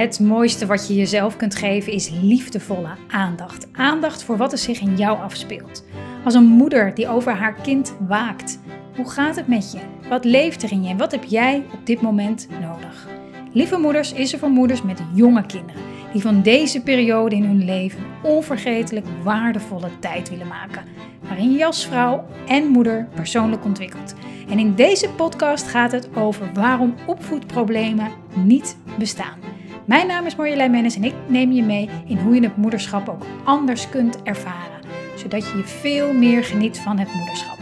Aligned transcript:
Het 0.00 0.20
mooiste 0.20 0.66
wat 0.66 0.88
je 0.88 0.94
jezelf 0.94 1.36
kunt 1.36 1.54
geven 1.54 1.92
is 1.92 2.10
liefdevolle 2.22 2.88
aandacht. 3.08 3.68
Aandacht 3.72 4.22
voor 4.22 4.36
wat 4.36 4.52
er 4.52 4.58
zich 4.58 4.80
in 4.80 4.96
jou 4.96 5.18
afspeelt. 5.18 5.84
Als 6.24 6.34
een 6.34 6.44
moeder 6.44 6.94
die 6.94 7.08
over 7.08 7.32
haar 7.32 7.54
kind 7.54 7.94
waakt. 8.08 8.58
Hoe 8.96 9.10
gaat 9.10 9.36
het 9.36 9.48
met 9.48 9.72
je? 9.72 9.78
Wat 10.08 10.24
leeft 10.24 10.62
er 10.62 10.72
in 10.72 10.82
je 10.82 10.88
en 10.88 10.96
wat 10.96 11.10
heb 11.10 11.24
jij 11.24 11.64
op 11.72 11.86
dit 11.86 12.00
moment 12.00 12.48
nodig? 12.60 13.08
Lieve 13.52 13.78
Moeders 13.78 14.12
is 14.12 14.32
er 14.32 14.38
voor 14.38 14.50
moeders 14.50 14.82
met 14.82 15.02
jonge 15.14 15.46
kinderen 15.46 15.82
die 16.12 16.22
van 16.22 16.42
deze 16.42 16.82
periode 16.82 17.36
in 17.36 17.44
hun 17.44 17.64
leven 17.64 18.04
onvergetelijk 18.22 19.06
waardevolle 19.22 19.88
tijd 19.98 20.30
willen 20.30 20.46
maken, 20.46 20.84
waarin 21.22 21.52
je 21.52 21.66
als 21.66 21.86
vrouw 21.86 22.26
en 22.46 22.66
moeder 22.66 23.08
persoonlijk 23.14 23.64
ontwikkelt. 23.64 24.14
En 24.48 24.58
in 24.58 24.74
deze 24.74 25.08
podcast 25.08 25.68
gaat 25.68 25.92
het 25.92 26.16
over 26.16 26.50
waarom 26.54 26.94
opvoedproblemen 27.06 28.10
niet 28.34 28.76
bestaan. 28.98 29.50
Mijn 29.90 30.06
naam 30.06 30.26
is 30.26 30.36
Marjolein 30.36 30.70
Mennis 30.70 30.96
en 30.96 31.04
ik 31.04 31.14
neem 31.26 31.52
je 31.52 31.62
mee 31.62 31.88
in 32.06 32.18
hoe 32.18 32.34
je 32.34 32.42
het 32.42 32.56
moederschap 32.56 33.08
ook 33.08 33.26
anders 33.44 33.88
kunt 33.88 34.22
ervaren, 34.22 34.80
zodat 35.16 35.50
je 35.50 35.56
je 35.56 35.64
veel 35.64 36.12
meer 36.12 36.44
geniet 36.44 36.78
van 36.78 36.98
het 36.98 37.12
moederschap. 37.12 37.58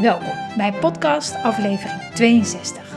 Welkom 0.00 0.56
bij 0.56 0.72
podcast 0.72 1.34
aflevering 1.34 2.00
62. 2.14 2.96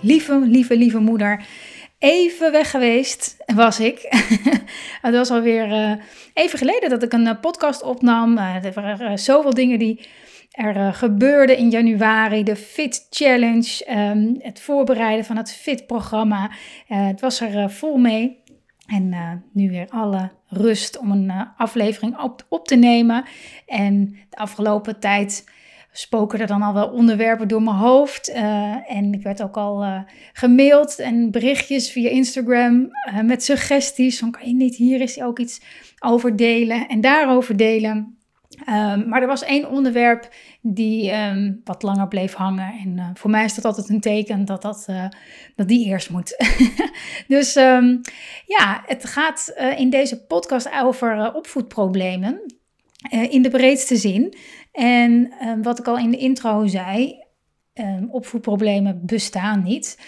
Lieve, 0.00 0.38
lieve, 0.40 0.76
lieve 0.76 0.98
moeder. 0.98 1.44
Even 1.98 2.52
weg 2.52 2.70
geweest 2.70 3.41
was 3.54 3.80
ik. 3.80 4.00
het 5.02 5.14
was 5.14 5.30
alweer 5.30 5.68
uh, 5.68 5.92
even 6.34 6.58
geleden 6.58 6.90
dat 6.90 7.02
ik 7.02 7.12
een 7.12 7.26
uh, 7.26 7.40
podcast 7.40 7.82
opnam. 7.82 8.38
Uh, 8.38 8.64
er 8.64 8.72
waren 8.72 9.18
zoveel 9.18 9.54
dingen 9.54 9.78
die 9.78 10.08
er 10.50 10.94
gebeurden 10.94 11.56
in 11.56 11.70
januari. 11.70 12.42
De 12.42 12.56
Fit 12.56 13.06
Challenge, 13.10 13.86
um, 13.90 14.36
het 14.38 14.60
voorbereiden 14.60 15.24
van 15.24 15.36
het 15.36 15.52
Fit-programma. 15.52 16.50
het 16.86 17.20
was 17.20 17.40
er 17.40 17.70
vol 17.70 17.96
mee. 17.96 18.40
En 18.86 19.42
nu 19.52 19.70
weer 19.70 19.86
alle 19.88 20.30
rust 20.46 20.98
om 20.98 21.10
een 21.10 21.32
aflevering 21.56 22.18
op, 22.18 22.46
op 22.48 22.66
te 22.66 22.76
nemen. 22.76 23.24
En 23.66 24.16
de 24.30 24.36
afgelopen 24.36 25.00
tijd 25.00 25.44
spoken 25.92 26.40
er 26.40 26.46
dan 26.46 26.62
al 26.62 26.74
wel 26.74 26.88
onderwerpen 26.88 27.48
door 27.48 27.62
mijn 27.62 27.76
hoofd. 27.76 28.28
Uh, 28.28 28.92
en 28.96 29.12
ik 29.12 29.22
werd 29.22 29.42
ook 29.42 29.56
al 29.56 29.82
uh, 29.84 30.00
gemaild 30.32 30.98
en 30.98 31.30
berichtjes 31.30 31.90
via 31.90 32.10
Instagram 32.10 32.80
uh, 32.82 33.20
met 33.20 33.44
suggesties. 33.44 34.18
Van 34.18 34.30
kan 34.30 34.48
je 34.48 34.54
niet 34.54 34.76
hier 34.76 35.00
eens 35.00 35.20
ook 35.20 35.38
iets 35.38 35.60
over 35.98 36.36
delen 36.36 36.88
en 36.88 37.00
daarover 37.00 37.56
delen. 37.56 38.16
Um, 38.68 39.08
maar 39.08 39.20
er 39.20 39.26
was 39.26 39.42
één 39.42 39.70
onderwerp 39.70 40.34
die 40.60 41.12
um, 41.12 41.60
wat 41.64 41.82
langer 41.82 42.08
bleef 42.08 42.34
hangen. 42.34 42.72
En 42.84 43.10
voor 43.14 43.30
mij 43.30 43.44
is 43.44 43.54
dat 43.54 43.64
altijd 43.64 43.88
een 43.88 44.00
teken 44.00 44.44
dat, 44.44 44.62
dat, 44.62 44.88
dat 45.56 45.68
die 45.68 45.86
eerst 45.86 46.10
moet. 46.10 46.36
dus 47.28 47.56
um, 47.56 48.00
ja, 48.46 48.82
het 48.86 49.04
gaat 49.04 49.54
in 49.76 49.90
deze 49.90 50.24
podcast 50.24 50.70
over 50.82 51.34
opvoedproblemen. 51.34 52.40
in 53.30 53.42
de 53.42 53.50
breedste 53.50 53.96
zin. 53.96 54.34
En 54.72 55.32
ehm, 55.40 55.62
wat 55.62 55.78
ik 55.78 55.86
al 55.86 55.98
in 55.98 56.10
de 56.10 56.16
intro 56.16 56.66
zei, 56.66 57.22
um, 57.74 58.08
opvoedproblemen 58.10 59.00
bestaan 59.06 59.62
niet. 59.62 59.98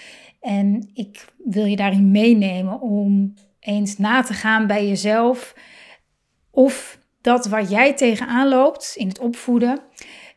En 0.40 0.90
ik 0.94 1.24
wil 1.44 1.64
je 1.64 1.76
daarin 1.76 2.10
meenemen 2.10 2.80
om 2.80 3.34
eens 3.60 3.98
na 3.98 4.22
te 4.22 4.32
gaan 4.32 4.66
bij 4.66 4.88
jezelf 4.88 5.54
of 6.50 6.98
dat 7.20 7.46
waar 7.46 7.64
jij 7.64 7.94
tegenaan 7.94 8.48
loopt 8.48 8.94
in 8.96 9.08
het 9.08 9.18
opvoeden 9.18 9.80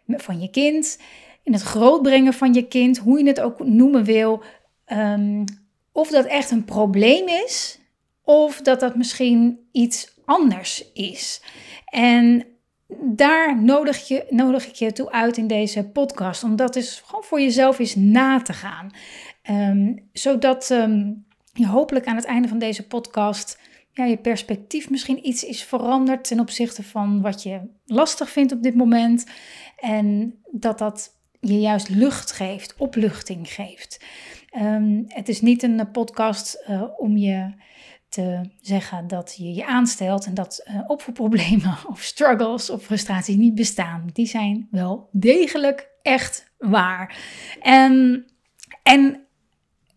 van 0.07 0.41
je 0.41 0.49
kind, 0.49 0.99
in 1.43 1.53
het 1.53 1.61
grootbrengen 1.61 2.33
van 2.33 2.53
je 2.53 2.67
kind, 2.67 2.97
hoe 2.97 3.19
je 3.19 3.27
het 3.27 3.41
ook 3.41 3.65
noemen 3.65 4.03
wil, 4.03 4.43
um, 4.87 5.43
of 5.91 6.09
dat 6.09 6.25
echt 6.25 6.51
een 6.51 6.65
probleem 6.65 7.27
is 7.27 7.79
of 8.23 8.61
dat 8.61 8.79
dat 8.79 8.95
misschien 8.95 9.67
iets 9.71 10.19
anders 10.25 10.91
is. 10.93 11.41
En 11.85 12.45
daar 13.01 13.61
nodig, 13.61 14.07
je, 14.07 14.25
nodig 14.29 14.67
ik 14.67 14.75
je 14.75 14.91
toe 14.91 15.11
uit 15.11 15.37
in 15.37 15.47
deze 15.47 15.83
podcast. 15.83 16.43
Om 16.43 16.55
dat 16.55 17.01
gewoon 17.05 17.23
voor 17.23 17.41
jezelf 17.41 17.79
eens 17.79 17.95
na 17.95 18.41
te 18.41 18.53
gaan. 18.53 18.91
Ehm, 19.41 19.95
zodat 20.13 20.71
ehm, 20.71 21.13
je 21.53 21.67
hopelijk 21.67 22.05
aan 22.05 22.15
het 22.15 22.25
einde 22.25 22.47
van 22.47 22.59
deze 22.59 22.87
podcast 22.87 23.59
ja, 23.97 24.05
je 24.05 24.17
perspectief 24.17 24.89
misschien 24.89 25.27
iets 25.27 25.43
is 25.43 25.63
veranderd 25.63 26.27
ten 26.27 26.39
opzichte 26.39 26.83
van 26.83 27.21
wat 27.21 27.43
je 27.43 27.61
lastig 27.85 28.29
vindt 28.29 28.51
op 28.51 28.63
dit 28.63 28.75
moment. 28.75 29.25
En 29.77 30.39
dat 30.51 30.77
dat 30.77 31.15
je 31.39 31.59
juist 31.59 31.89
lucht 31.89 32.31
geeft, 32.31 32.75
opluchting 32.77 33.53
geeft. 33.53 34.05
Um, 34.61 35.03
het 35.07 35.29
is 35.29 35.41
niet 35.41 35.63
een 35.63 35.91
podcast 35.91 36.63
uh, 36.69 36.83
om 36.97 37.17
je 37.17 37.53
te 38.09 38.41
zeggen 38.61 39.07
dat 39.07 39.35
je 39.37 39.53
je 39.53 39.65
aanstelt 39.65 40.25
en 40.25 40.33
dat 40.33 40.65
uh, 40.67 40.81
of 41.87 42.01
struggles 42.01 42.69
of 42.69 42.83
frustraties 42.83 43.35
niet 43.35 43.55
bestaan. 43.55 44.09
Die 44.13 44.27
zijn 44.27 44.67
wel 44.71 45.09
degelijk 45.11 45.89
echt 46.01 46.51
waar. 46.57 47.17
En, 47.61 48.25
en 48.83 49.27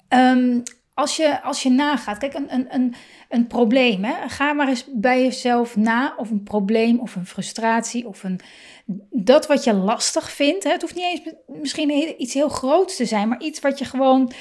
um, 0.08 0.62
als, 0.94 1.16
je, 1.16 1.42
als 1.42 1.62
je 1.62 1.70
nagaat, 1.70 2.18
kijk, 2.18 2.34
een, 2.34 2.54
een, 2.54 2.74
een, 2.74 2.94
een 3.28 3.46
probleem, 3.46 4.04
hè, 4.04 4.28
ga 4.28 4.52
maar 4.52 4.68
eens 4.68 4.84
bij 4.92 5.22
jezelf 5.22 5.76
na 5.76 6.14
of 6.16 6.30
een 6.30 6.42
probleem 6.42 6.98
of 6.98 7.16
een 7.16 7.26
frustratie 7.26 8.06
of 8.06 8.22
een, 8.22 8.40
dat 9.10 9.46
wat 9.46 9.64
je 9.64 9.72
lastig 9.72 10.30
vindt. 10.30 10.64
Hè, 10.64 10.70
het 10.70 10.80
hoeft 10.80 10.94
niet 10.94 11.04
eens 11.04 11.34
misschien 11.46 12.22
iets 12.22 12.34
heel 12.34 12.48
groots 12.48 12.96
te 12.96 13.04
zijn, 13.04 13.28
maar 13.28 13.40
iets 13.40 13.60
wat 13.60 13.78
je 13.78 13.84
gewoon 13.84 14.32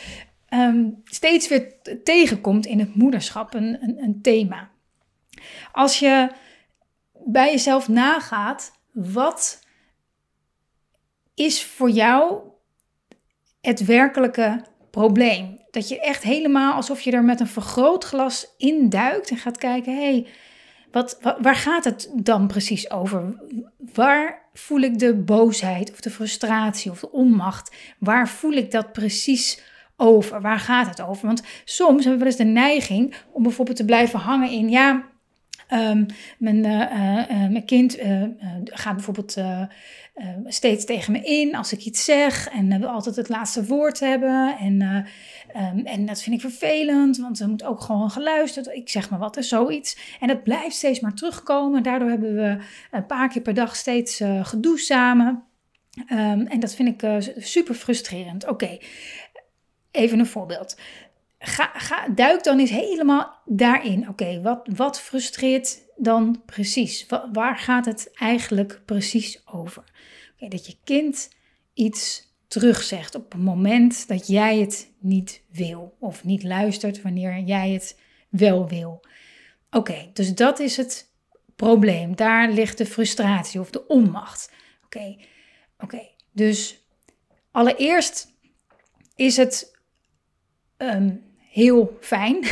um, 0.49 1.01
steeds 1.03 1.47
weer 1.47 1.73
tegenkomt 2.03 2.65
in 2.65 2.79
het 2.79 2.95
moederschap, 2.95 3.53
een, 3.53 3.97
een, 3.97 4.19
thema. 4.21 4.69
Als 5.71 5.99
je 5.99 6.31
bij 7.25 7.51
jezelf 7.51 7.87
nagaat, 7.87 8.71
wat 8.91 9.59
is 11.35 11.63
voor 11.63 11.89
jou 11.89 12.41
het 13.61 13.85
werkelijke 13.85 14.65
probleem? 14.91 15.59
Dat 15.71 15.89
je 15.89 15.99
echt 15.99 16.23
helemaal 16.23 16.73
alsof 16.73 17.01
je 17.01 17.11
er 17.11 17.23
met 17.23 17.39
een 17.39 17.47
vergrootglas 17.47 18.53
in 18.57 18.89
duikt 18.89 19.29
en 19.29 19.37
gaat 19.37 19.57
kijken: 19.57 19.95
hé, 19.95 20.03
hey, 20.03 20.27
wat, 20.91 21.17
waar 21.41 21.55
gaat 21.55 21.83
het 21.83 22.09
dan 22.13 22.47
precies 22.47 22.91
over? 22.91 23.43
Waar 23.93 24.49
voel 24.53 24.79
ik 24.79 24.99
de 24.99 25.15
boosheid 25.15 25.91
of 25.91 25.99
de 25.99 26.09
frustratie 26.09 26.91
of 26.91 26.99
de 26.99 27.11
onmacht? 27.11 27.75
Waar 27.99 28.29
voel 28.29 28.51
ik 28.51 28.71
dat 28.71 28.91
precies 28.91 29.61
over? 29.99 30.41
Waar 30.41 30.59
gaat 30.59 30.87
het 30.87 31.01
over? 31.01 31.27
Want 31.27 31.43
soms 31.65 32.05
hebben 32.05 32.11
we 32.11 32.17
wel 32.17 32.27
eens 32.27 32.35
de 32.35 32.59
neiging 32.61 33.15
om 33.31 33.43
bijvoorbeeld 33.43 33.77
te 33.77 33.85
blijven 33.85 34.19
hangen 34.19 34.49
in, 34.49 34.69
ja, 34.69 35.03
um, 35.73 36.05
mijn, 36.37 36.65
uh, 36.65 36.81
uh, 36.81 37.49
mijn 37.49 37.65
kind 37.65 37.97
gaat 38.63 38.95
bijvoorbeeld 38.95 39.37
steeds 40.45 40.85
tegen 40.85 41.11
me 41.11 41.21
in 41.21 41.55
als 41.55 41.73
ik 41.73 41.85
iets 41.85 42.03
zeg 42.03 42.47
en 42.47 42.79
wil 42.79 42.89
altijd 42.89 43.15
het 43.15 43.29
laatste 43.29 43.65
woord 43.65 43.99
hebben. 43.99 44.57
En, 44.59 44.81
um, 45.55 45.85
en 45.85 46.05
dat 46.05 46.21
vind 46.21 46.35
ik 46.35 46.41
vervelend, 46.41 47.17
want 47.17 47.39
er 47.39 47.49
moet 47.49 47.63
ook 47.63 47.81
gewoon 47.81 48.09
geluisterd. 48.09 48.67
Ik 48.67 48.89
zeg 48.89 49.09
maar 49.09 49.19
wat, 49.19 49.37
er 49.37 49.43
zoiets. 49.43 49.97
En 50.19 50.27
dat 50.27 50.43
blijft 50.43 50.75
steeds 50.75 50.99
maar 50.99 51.13
terugkomen. 51.13 51.83
Daardoor 51.83 52.09
hebben 52.09 52.35
we 52.35 52.57
een 52.91 53.05
paar 53.05 53.29
keer 53.29 53.41
per 53.41 53.53
dag 53.53 53.75
steeds 53.75 54.21
gedoe 54.41 54.79
samen. 54.79 55.43
Um, 56.11 56.47
en 56.47 56.59
dat 56.59 56.75
vind 56.75 57.03
ik 57.03 57.23
super 57.37 57.75
frustrerend. 57.75 58.47
Oké, 58.47 58.77
Even 59.91 60.19
een 60.19 60.25
voorbeeld. 60.25 60.77
Ga, 61.39 61.71
ga, 61.73 62.07
duik 62.07 62.43
dan 62.43 62.59
eens 62.59 62.69
helemaal 62.69 63.41
daarin. 63.45 64.09
Oké, 64.09 64.41
wat, 64.41 64.67
wat 64.75 64.99
frustreert 64.99 65.81
dan 65.95 66.41
precies? 66.45 67.05
waar 67.33 67.57
gaat 67.57 67.85
het 67.85 68.11
eigenlijk 68.13 68.81
precies 68.85 69.41
over? 69.45 69.83
Okay, 70.35 70.49
dat 70.49 70.65
je 70.67 70.75
kind 70.83 71.29
iets 71.73 72.27
terugzegt 72.47 73.15
op 73.15 73.31
het 73.31 73.41
moment 73.41 74.07
dat 74.07 74.27
jij 74.27 74.57
het 74.57 74.91
niet 74.99 75.41
wil. 75.51 75.95
Of 75.99 76.23
niet 76.23 76.43
luistert 76.43 77.01
wanneer 77.01 77.39
jij 77.39 77.69
het 77.69 77.99
wel 78.29 78.67
wil. 78.67 79.01
Oké, 79.71 80.09
dus 80.13 80.35
dat 80.35 80.59
is 80.59 80.77
het 80.77 81.09
probleem. 81.55 82.15
Daar 82.15 82.49
ligt 82.49 82.77
de 82.77 82.85
frustratie 82.85 83.59
of 83.59 83.69
de 83.69 83.87
onmacht. 83.87 84.51
Oké, 84.85 85.15
oké. 85.79 86.07
Dus 86.31 86.83
allereerst 87.51 88.33
is 89.15 89.37
het 89.37 89.78
um, 90.81 91.21
heel 91.51 91.97
fijn, 92.01 92.43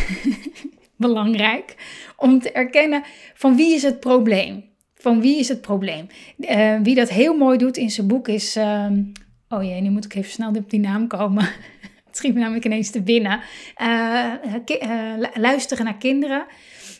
belangrijk, 0.96 1.76
om 2.16 2.40
te 2.40 2.52
erkennen 2.52 3.04
van 3.34 3.56
wie 3.56 3.74
is 3.74 3.84
het 3.84 4.00
probleem. 4.00 4.66
Van 4.96 5.22
wie 5.22 5.40
is 5.40 5.48
het 5.48 5.62
probleem? 5.62 6.08
Uh, 6.38 6.80
wie 6.84 6.96
dat 6.96 7.10
heel 7.10 7.38
mooi 7.38 7.58
doet 7.58 7.78
in 7.78 7.90
zijn 7.90 8.08
boek 8.08 8.28
is. 8.28 8.58
Uh, 8.58 8.92
oh 9.50 9.64
jee, 9.64 9.82
nu 9.82 9.90
moet 9.90 10.06
ik 10.06 10.16
even 10.16 10.32
snel 10.32 10.52
op 10.52 10.70
die 10.70 10.80
naam 10.80 11.08
komen. 11.08 11.44
Het 12.08 12.18
schiet 12.18 12.34
me 12.34 12.40
namelijk 12.40 12.66
ineens 12.66 12.90
te 12.90 13.02
binnen. 13.02 13.40
Uh, 13.82 14.34
luisteren 15.34 15.86
naar 15.86 15.98
kinderen. 15.98 16.46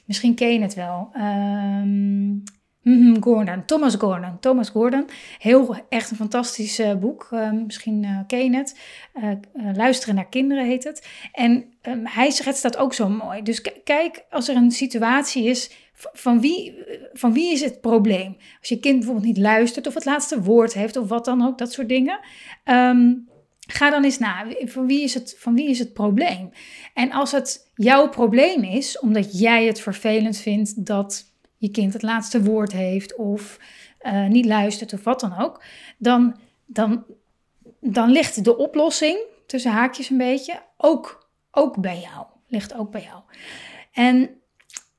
Misschien 0.06 0.36
ken 0.36 0.54
je 0.54 0.62
het 0.62 0.74
wel. 0.74 1.10
Ehm, 1.14 2.36
Gordon, 3.20 3.66
Thomas 3.66 3.96
Gordon. 3.96 4.40
Thomas 4.40 4.70
Gordon. 4.70 5.06
Heel 5.38 5.76
echt 5.90 6.10
een 6.10 6.18
fantastisch 6.18 6.80
uh, 6.80 6.96
boek. 6.96 7.28
Ehm, 7.32 7.66
misschien 7.66 8.04
uh, 8.04 8.20
ken 8.28 8.44
je 8.44 8.58
het. 8.58 8.80
Uh, 9.16 9.32
Luisteren 9.76 10.16
naar 10.16 10.30
kinderen 10.30 10.66
heet 10.66 10.84
het. 10.84 11.08
En 11.32 11.66
um, 11.82 12.02
hij 12.04 12.32
schetst 12.32 12.64
dat 12.64 12.78
ook 12.78 12.94
zo 12.94 13.10
mooi. 13.10 13.42
Dus 13.42 13.62
kijk, 13.84 14.26
als 14.30 14.48
er 14.48 14.56
een 14.56 14.72
situatie 14.72 15.44
is, 15.44 15.72
van 15.94 16.42
wie, 16.42 16.74
van 17.14 17.34
wie 17.34 17.52
is 17.52 17.62
het 17.62 17.82
probleem? 17.82 18.38
Als 18.60 18.70
je 18.70 18.80
kind 18.80 18.96
bijvoorbeeld 18.98 19.26
niet 19.26 19.38
luistert 19.38 19.88
of 19.88 19.94
het 19.94 20.06
laatste 20.06 20.42
woord 20.42 20.74
heeft 20.74 20.98
of 20.98 21.08
wat 21.08 21.26
dan 21.26 21.48
ook, 21.48 21.58
dat 21.58 21.72
soort 21.72 21.90
dingen. 21.90 22.20
Um, 22.66 23.28
Ga 23.70 23.90
dan 23.90 24.04
eens 24.04 24.18
na, 24.18 24.46
van 24.66 24.88
wie, 24.88 25.04
is 25.04 25.14
het, 25.14 25.36
van 25.38 25.56
wie 25.56 25.70
is 25.70 25.80
het 25.80 25.94
probleem? 25.94 26.50
En 26.94 27.12
als 27.12 27.32
het 27.32 27.72
jouw 27.76 28.10
probleem 28.10 28.64
is, 28.64 29.00
omdat 29.00 29.40
jij 29.40 29.66
het 29.66 29.82
vervelend 29.82 30.38
vindt 30.38 30.86
dat 30.86 31.36
je 31.58 31.72
kind 31.72 31.94
het 31.94 32.02
laatste 32.02 32.44
woord 32.44 32.72
heeft 32.72 33.16
of 33.16 33.60
uh, 34.02 34.28
niet 34.28 34.46
luistert 34.46 34.94
of 34.94 35.04
wat 35.04 35.20
dan 35.20 35.38
ook, 35.38 35.64
dan, 35.98 36.40
dan, 36.66 37.04
dan 37.80 38.10
ligt 38.10 38.44
de 38.44 38.58
oplossing, 38.58 39.20
tussen 39.46 39.72
haakjes 39.72 40.10
een 40.10 40.18
beetje, 40.18 40.62
ook, 40.78 41.30
ook 41.52 41.78
bij 41.78 42.00
jou. 42.00 42.26
Ligt 42.48 42.74
ook 42.74 42.92
bij 42.92 43.02
jou. 43.02 43.22
En 43.92 44.30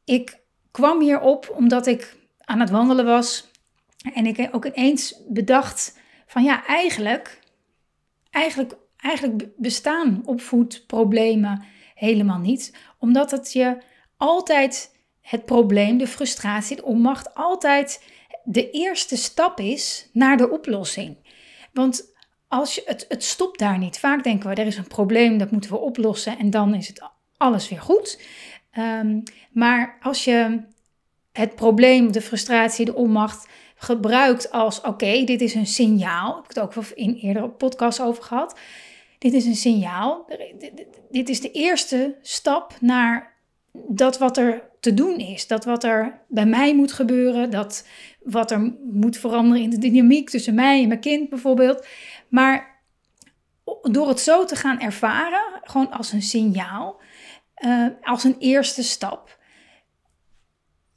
ik 0.05 0.39
kwam 0.71 1.01
hierop 1.01 1.55
omdat 1.57 1.87
ik 1.87 2.17
aan 2.41 2.61
het 2.61 2.71
wandelen 2.71 3.05
was 3.05 3.51
en 4.15 4.27
ik 4.27 4.49
ook 4.53 4.65
ineens 4.65 5.23
bedacht 5.29 5.99
van 6.27 6.43
ja, 6.43 6.67
eigenlijk 6.67 7.41
eigenlijk, 8.31 8.77
eigenlijk 8.97 9.49
bestaan 9.57 10.23
opvoedproblemen 10.25 11.65
helemaal 11.95 12.39
niet, 12.39 12.75
omdat 12.99 13.31
het 13.31 13.53
je 13.53 13.79
altijd 14.17 14.97
het 15.29 15.45
probleem, 15.45 15.99
de 15.99 16.07
frustratie, 16.07 16.77
de 16.77 16.85
onmacht, 16.85 17.35
altijd 17.35 18.05
de 18.45 18.71
eerste 18.71 19.17
stap 19.17 19.61
is 19.61 20.09
naar 20.13 20.37
de 20.37 20.51
oplossing. 20.51 21.17
Want 21.73 22.15
als 22.49 22.75
je, 22.75 22.83
het, 22.85 23.05
het 23.09 23.25
stopt 23.25 23.59
daar 23.59 23.79
niet. 23.79 23.99
Vaak 23.99 24.25
denken 24.25 24.49
we, 24.49 24.55
er 24.55 24.67
is 24.67 24.77
een 24.77 24.87
probleem, 24.87 25.39
dat 25.39 25.51
moeten 25.51 25.71
we 25.71 25.79
oplossen 25.79 26.39
en 26.39 26.51
dan 26.51 26.75
is 26.75 26.89
het 26.89 27.11
alles 27.37 27.69
weer 27.69 27.81
goed. 27.81 28.21
Um, 28.79 29.23
maar 29.53 29.99
als 30.03 30.25
je 30.25 30.61
het 31.33 31.55
probleem, 31.55 32.13
de 32.13 32.21
frustratie, 32.21 32.85
de 32.85 32.95
onmacht 32.95 33.49
gebruikt 33.75 34.51
als: 34.51 34.81
oké, 34.81 35.25
dit 35.25 35.41
is 35.41 35.55
een 35.55 35.67
signaal. 35.67 36.31
Ik 36.31 36.55
heb 36.55 36.65
het 36.67 36.79
ook 36.79 36.85
in 36.85 37.15
eerdere 37.15 37.49
podcasts 37.49 38.01
over 38.01 38.23
gehad. 38.23 38.59
Dit 39.19 39.33
is 39.33 39.45
een 39.45 39.57
signaal. 39.57 40.27
Dit 41.11 41.29
is 41.29 41.41
de 41.41 41.51
eerste 41.51 42.17
stap 42.23 42.77
naar 42.81 43.38
dat 43.73 44.19
wat 44.19 44.37
er 44.37 44.63
te 44.81 44.95
doen 44.95 45.17
is. 45.17 45.47
Dat 45.47 45.65
wat 45.65 45.85
er 45.85 46.21
bij 46.29 46.47
mij 46.47 46.75
moet 46.75 46.93
gebeuren. 46.93 47.51
Dat 47.51 47.87
wat 48.23 48.51
er 48.51 48.75
moet 48.83 49.17
veranderen 49.17 49.63
in 49.63 49.71
de 49.71 49.79
dynamiek 49.79 50.31
tussen 50.31 50.55
mij 50.55 50.83
en 50.83 50.89
mijn 50.89 51.01
kind 51.01 51.29
bijvoorbeeld. 51.29 51.87
Maar 52.29 52.77
door 53.83 54.09
het 54.09 54.21
zo 54.21 54.45
te 54.45 54.57
gaan 54.57 54.81
ervaren, 54.81 55.61
gewoon 55.63 55.91
als 55.91 56.13
een 56.13 56.23
signaal, 56.23 57.01
uh, 57.65 57.87
als 58.03 58.25
een 58.25 58.37
eerste 58.39 58.83
stap, 58.83 59.39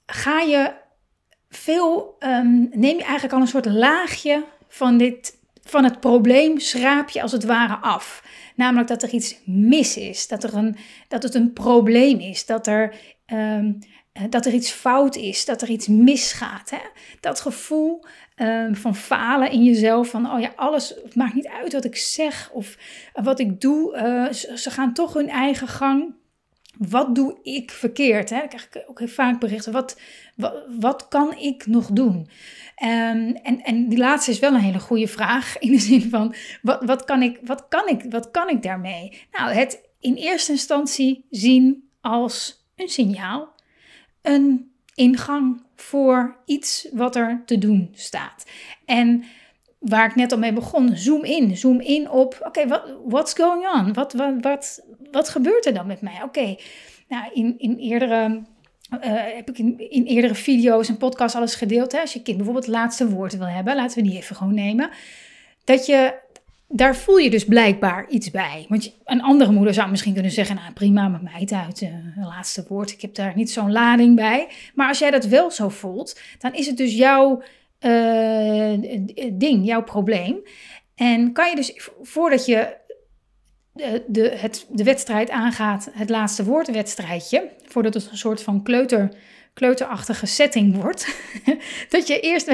ga 0.05 0.39
je 0.39 0.73
veel 1.49 2.15
um, 2.19 2.69
neem 2.71 2.97
je 2.97 3.03
eigenlijk 3.03 3.33
al 3.33 3.41
een 3.41 3.47
soort 3.47 3.65
laagje 3.65 4.45
van, 4.67 4.97
dit, 4.97 5.39
van 5.71 5.83
het 5.83 5.99
probleem, 5.99 6.59
schraap 6.59 7.09
je 7.09 7.21
als 7.21 7.31
het 7.31 7.43
ware 7.43 7.75
af. 7.75 8.23
Namelijk 8.55 8.87
dat 8.87 9.03
er 9.03 9.09
iets 9.09 9.37
mis 9.45 9.97
is, 9.97 10.27
dat, 10.27 10.43
er 10.43 10.55
een, 10.55 10.75
dat 11.07 11.23
het 11.23 11.35
een 11.35 11.53
probleem 11.53 12.19
is, 12.19 12.45
dat 12.45 12.67
er, 12.67 12.95
um, 13.33 13.79
dat 14.29 14.45
er 14.45 14.53
iets 14.53 14.71
fout 14.71 15.15
is, 15.15 15.45
dat 15.45 15.61
er 15.61 15.69
iets 15.69 15.87
misgaat. 15.87 16.69
Hè? 16.69 16.81
Dat 17.19 17.41
gevoel 17.41 18.05
um, 18.35 18.75
van 18.75 18.95
falen 18.95 19.51
in 19.51 19.63
jezelf, 19.63 20.09
van 20.09 20.31
oh 20.31 20.39
ja, 20.39 20.51
alles, 20.55 20.95
maakt 21.13 21.33
niet 21.33 21.47
uit 21.47 21.73
wat 21.73 21.85
ik 21.85 21.95
zeg 21.95 22.49
of 22.53 22.77
wat 23.13 23.39
ik 23.39 23.61
doe, 23.61 23.97
ze, 24.33 24.57
ze 24.57 24.71
gaan 24.71 24.93
toch 24.93 25.13
hun 25.13 25.29
eigen 25.29 25.67
gang 25.67 26.19
wat 26.77 27.15
doe 27.15 27.39
ik 27.43 27.71
verkeerd? 27.71 28.29
Hè? 28.29 28.37
Dan 28.37 28.47
krijg 28.47 28.65
ik 28.65 28.83
ook 28.87 28.99
heel 28.99 29.07
vaak 29.07 29.39
berichten. 29.39 29.71
Wat, 29.71 29.99
wat, 30.79 31.07
kan 31.07 31.37
ik 31.37 31.65
nog 31.65 31.87
doen? 31.87 32.15
Um, 32.83 33.35
en, 33.35 33.61
en 33.63 33.89
die 33.89 33.97
laatste 33.97 34.31
is 34.31 34.39
wel 34.39 34.53
een 34.53 34.61
hele 34.61 34.79
goede 34.79 35.07
vraag. 35.07 35.57
In 35.59 35.71
de 35.71 35.79
zin 35.79 36.09
van, 36.09 36.35
wat, 36.61 36.83
wat, 36.83 37.03
kan, 37.03 37.21
ik, 37.21 37.39
wat, 37.43 37.67
kan, 37.67 37.87
ik, 37.87 38.05
wat 38.09 38.31
kan 38.31 38.49
ik 38.49 38.63
daarmee? 38.63 39.21
Nou, 39.31 39.51
het 39.51 39.89
in 39.99 40.15
eerste 40.15 40.51
instantie 40.51 41.25
zien 41.29 41.89
als 42.01 42.65
een 42.75 42.89
signaal. 42.89 43.53
Een 44.21 44.71
ingang 44.95 45.63
voor 45.75 46.37
iets 46.45 46.87
wat 46.91 47.15
er 47.15 47.41
te 47.45 47.57
doen 47.57 47.89
staat. 47.93 48.45
En 48.85 49.23
waar 49.81 50.09
ik 50.09 50.15
net 50.15 50.31
al 50.31 50.37
mee 50.37 50.53
begon, 50.53 50.95
zoom 50.95 51.23
in. 51.23 51.57
Zoom 51.57 51.79
in 51.79 52.09
op, 52.09 52.35
oké, 52.39 52.47
okay, 52.47 52.67
what, 52.67 52.83
what's 53.05 53.33
going 53.33 53.67
on? 53.73 53.93
Wat, 53.93 54.13
wat, 54.13 54.33
wat, 54.41 54.83
wat 55.11 55.29
gebeurt 55.29 55.65
er 55.65 55.73
dan 55.73 55.87
met 55.87 56.01
mij? 56.01 56.19
Oké, 56.23 56.55
nou, 57.07 57.29
in, 57.33 57.55
in 57.57 57.77
eerdere... 57.77 58.41
Uh, 58.91 58.99
heb 59.35 59.49
ik 59.49 59.57
in, 59.57 59.89
in, 59.89 60.05
eerdere 60.05 60.35
video's 60.35 60.89
en 60.89 60.97
podcasts 60.97 61.37
alles 61.37 61.55
gedeeld. 61.55 61.91
Hè? 61.91 61.99
Als 61.99 62.13
je 62.13 62.21
kind 62.21 62.37
bijvoorbeeld 62.37 62.65
het 62.65 62.75
laatste 62.75 63.09
woord 63.09 63.37
wil 63.37 63.47
hebben, 63.47 63.75
laten 63.75 64.03
we 64.03 64.09
die 64.09 64.17
even 64.17 64.35
gewoon 64.35 64.53
nemen. 64.53 64.89
Dat 65.63 65.85
je, 65.85 66.13
daar 66.67 66.95
voel 66.95 67.17
je 67.17 67.29
dus 67.29 67.45
blijkbaar 67.45 68.09
iets 68.09 68.31
bij. 68.31 68.65
Want 68.69 68.95
een 69.05 69.21
andere 69.21 69.51
moeder 69.51 69.73
zou 69.73 69.89
misschien 69.89 70.13
kunnen 70.13 70.31
zeggen, 70.31 70.55
nou 70.55 70.73
prima, 70.73 71.07
met 71.07 71.21
mij 71.21 71.39
het 71.39 71.51
uit, 71.51 71.79
het 71.79 72.25
laatste 72.25 72.65
woord. 72.67 72.91
Ik 72.91 73.01
heb 73.01 73.15
daar 73.15 73.33
niet 73.35 73.51
zo'n 73.51 73.71
lading 73.71 74.15
bij. 74.15 74.47
Maar 74.75 74.87
als 74.87 74.99
jij 74.99 75.11
dat 75.11 75.25
wel 75.25 75.51
zo 75.51 75.69
voelt, 75.69 76.19
dan 76.39 76.53
is 76.53 76.67
het 76.67 76.77
dus 76.77 76.93
jouw 76.93 77.41
ding, 79.33 79.65
jouw 79.65 79.83
probleem. 79.83 80.43
En 80.95 81.31
kan 81.31 81.49
je 81.49 81.55
dus 81.55 81.89
voordat 82.01 82.45
je 82.45 82.79
de, 83.73 84.03
de, 84.07 84.29
het, 84.29 84.65
de 84.69 84.83
wedstrijd 84.83 85.29
aangaat, 85.29 85.89
het 85.91 86.09
laatste 86.09 86.43
woordwedstrijdje, 86.43 87.49
voordat 87.65 87.93
het 87.93 88.07
een 88.11 88.17
soort 88.17 88.43
van 88.43 88.63
kleuter, 88.63 89.11
kleuterachtige 89.53 90.25
setting 90.25 90.81
wordt, 90.81 91.15
dat 91.89 92.07
je 92.07 92.19
eerst 92.19 92.45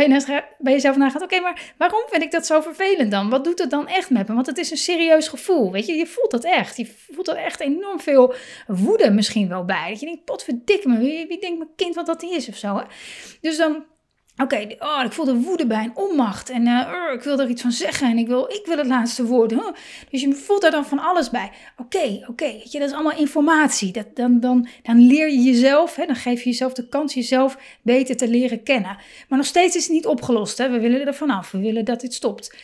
bij 0.58 0.74
jezelf 0.74 0.98
nagaat, 0.98 1.22
oké, 1.22 1.40
maar 1.40 1.74
waarom 1.78 2.04
vind 2.10 2.24
ik 2.24 2.32
dat 2.32 2.46
zo 2.46 2.62
vervelend 2.62 3.12
dan? 3.12 3.30
Wat 3.30 3.44
doet 3.44 3.60
het 3.60 3.70
dan 3.70 3.88
echt 3.88 4.10
met 4.10 4.28
me? 4.28 4.34
Want 4.34 4.46
het 4.46 4.58
is 4.58 4.72
een 4.72 4.78
serieus 4.78 5.28
gevoel, 5.28 5.72
weet 5.72 5.86
je, 5.86 5.94
je 5.94 6.08
voelt 6.08 6.32
dat 6.32 6.44
echt. 6.44 6.78
Je 6.78 6.94
voelt 7.12 7.28
er 7.28 7.36
echt 7.36 7.60
enorm 7.60 8.00
veel 8.00 8.34
woede 8.68 9.12
misschien 9.12 9.48
wel 9.48 9.66
bij. 9.66 9.90
Dat 9.90 10.00
je 10.00 10.06
denkt, 10.06 10.26
potverdikke 10.26 10.88
me, 10.88 10.98
wie, 10.98 11.28
wie 11.28 11.40
denkt 11.40 11.58
mijn 11.58 11.76
kind 11.76 11.96
wat 11.96 12.06
dat 12.06 12.24
is 12.24 12.50
of 12.50 12.56
zo. 12.56 12.84
Dus 13.42 13.58
dan 13.58 13.86
Oké, 14.38 14.76
oh, 14.80 15.02
ik 15.06 15.12
voel 15.12 15.26
de 15.26 15.36
woede 15.36 15.68
bij 15.68 15.84
een 15.84 15.96
onmacht. 15.96 16.50
En 16.50 16.68
uh, 16.68 16.90
ik 17.14 17.22
wil 17.22 17.40
er 17.40 17.50
iets 17.50 17.62
van 17.62 17.72
zeggen. 17.72 18.10
En 18.10 18.18
ik 18.18 18.28
wil, 18.28 18.50
ik 18.50 18.62
wil 18.66 18.78
het 18.78 18.88
laatste 18.88 19.26
woord. 19.26 19.50
Dus 20.10 20.22
je 20.22 20.34
voelt 20.34 20.62
daar 20.62 20.72
dan 20.72 20.86
van 20.86 21.00
alles 21.00 21.30
bij. 21.30 21.52
Oké, 21.78 22.26
oké. 22.28 22.54
Dat 22.72 22.82
is 22.82 22.94
allemaal 22.94 23.18
informatie. 23.18 23.92
Dat, 23.92 24.16
dan, 24.16 24.40
dan, 24.40 24.68
dan 24.84 25.08
leer 25.08 25.30
je 25.32 25.42
jezelf. 25.42 25.96
Hè, 25.96 26.06
dan 26.06 26.16
geef 26.16 26.44
je 26.44 26.50
jezelf 26.50 26.74
de 26.74 26.90
kans 26.90 27.14
jezelf 27.14 27.58
beter 27.82 28.18
te 28.18 28.28
leren 28.28 28.64
kennen. 28.64 28.98
Maar 29.30 29.38
nog 29.38 29.48
steeds 29.48 29.76
is 29.76 29.84
het 29.84 29.94
niet 29.94 30.06
opgelost. 30.06 30.58
Hè. 30.58 30.70
We 30.70 30.80
willen 30.80 31.08
er 31.08 31.16
vanaf. 31.16 31.52
We 31.52 31.60
willen 31.60 31.86
dat 31.86 32.02
dit 32.02 32.14
stopt. 32.14 32.56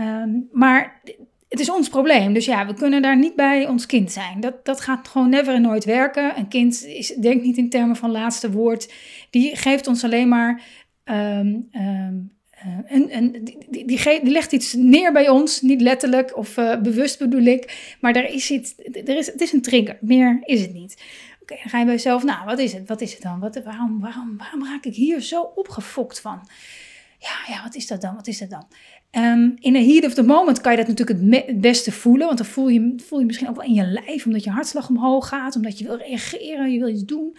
Um, 0.00 0.48
maar 0.52 1.00
het 1.48 1.60
is 1.60 1.70
ons 1.70 1.88
probleem. 1.88 2.32
Dus 2.32 2.44
ja, 2.44 2.66
we 2.66 2.74
kunnen 2.74 3.02
daar 3.02 3.18
niet 3.18 3.34
bij 3.34 3.68
ons 3.68 3.86
kind 3.86 4.12
zijn. 4.12 4.40
Dat, 4.40 4.64
dat 4.64 4.80
gaat 4.80 5.08
gewoon 5.08 5.28
never 5.28 5.54
en 5.54 5.62
nooit 5.62 5.84
werken. 5.84 6.38
Een 6.38 6.48
kind 6.48 6.84
is, 6.84 7.08
denkt 7.08 7.44
niet 7.44 7.56
in 7.56 7.70
termen 7.70 7.96
van 7.96 8.10
laatste 8.10 8.50
woord. 8.50 8.92
Die 9.30 9.56
geeft 9.56 9.86
ons 9.86 10.04
alleen 10.04 10.28
maar 10.28 10.62
Um, 11.04 11.68
um, 11.72 12.32
en, 12.86 13.08
en 13.10 13.44
die, 13.68 13.86
die, 13.86 14.22
legt 14.22 14.52
iets 14.52 14.72
neer 14.72 15.12
bij 15.12 15.28
ons, 15.28 15.60
niet 15.60 15.80
letterlijk 15.80 16.36
of 16.36 16.56
uh, 16.56 16.80
bewust 16.80 17.18
bedoel 17.18 17.44
ik, 17.44 17.94
maar 18.00 18.16
er 18.16 18.30
is 18.30 18.50
iets, 18.50 18.74
er 18.78 19.16
is, 19.16 19.26
het 19.26 19.40
is 19.40 19.52
een 19.52 19.62
trigger, 19.62 19.98
meer 20.00 20.40
is 20.44 20.60
het 20.60 20.72
niet. 20.72 21.02
Oké, 21.40 21.54
dan 21.54 21.70
ga 21.70 21.78
je 21.78 21.84
bij 21.84 21.94
jezelf, 21.94 22.24
nou, 22.24 22.44
wat 22.44 22.58
is 22.58 22.72
het? 22.72 22.88
Wat 22.88 23.00
is 23.00 23.12
het 23.12 23.22
dan? 23.22 23.40
Wat, 23.40 23.62
waarom, 23.64 24.00
waarom, 24.00 24.36
waarom 24.38 24.64
raak 24.64 24.84
ik 24.84 24.94
hier 24.94 25.20
zo 25.20 25.42
opgefokt 25.54 26.20
van? 26.20 26.48
Ja, 27.18 27.54
ja, 27.54 27.62
wat 27.62 27.74
is 27.74 27.86
dat 27.86 28.00
dan? 28.00 28.14
Wat 28.14 28.26
is 28.26 28.38
dat 28.38 28.50
dan? 28.50 28.66
Um, 29.10 29.56
in 29.58 29.76
een 29.76 29.88
heat 29.88 30.04
of 30.04 30.14
the 30.14 30.22
moment 30.22 30.60
kan 30.60 30.72
je 30.72 30.78
dat 30.78 30.88
natuurlijk 30.88 31.46
het, 31.46 31.60
beste 31.60 31.92
voelen, 31.92 32.26
want 32.26 32.38
dan 32.38 32.46
voel 32.46 32.68
je, 32.68 32.94
voel 33.06 33.18
je 33.18 33.26
misschien 33.26 33.48
ook 33.48 33.56
wel 33.56 33.66
in 33.66 33.74
je 33.74 33.86
lijf, 33.86 34.26
omdat 34.26 34.44
je 34.44 34.50
hartslag 34.50 34.88
omhoog 34.88 35.28
gaat, 35.28 35.56
omdat 35.56 35.78
je 35.78 35.84
wil 35.84 35.96
reageren, 35.96 36.72
je 36.72 36.78
wil 36.78 36.88
iets 36.88 37.04
doen. 37.04 37.36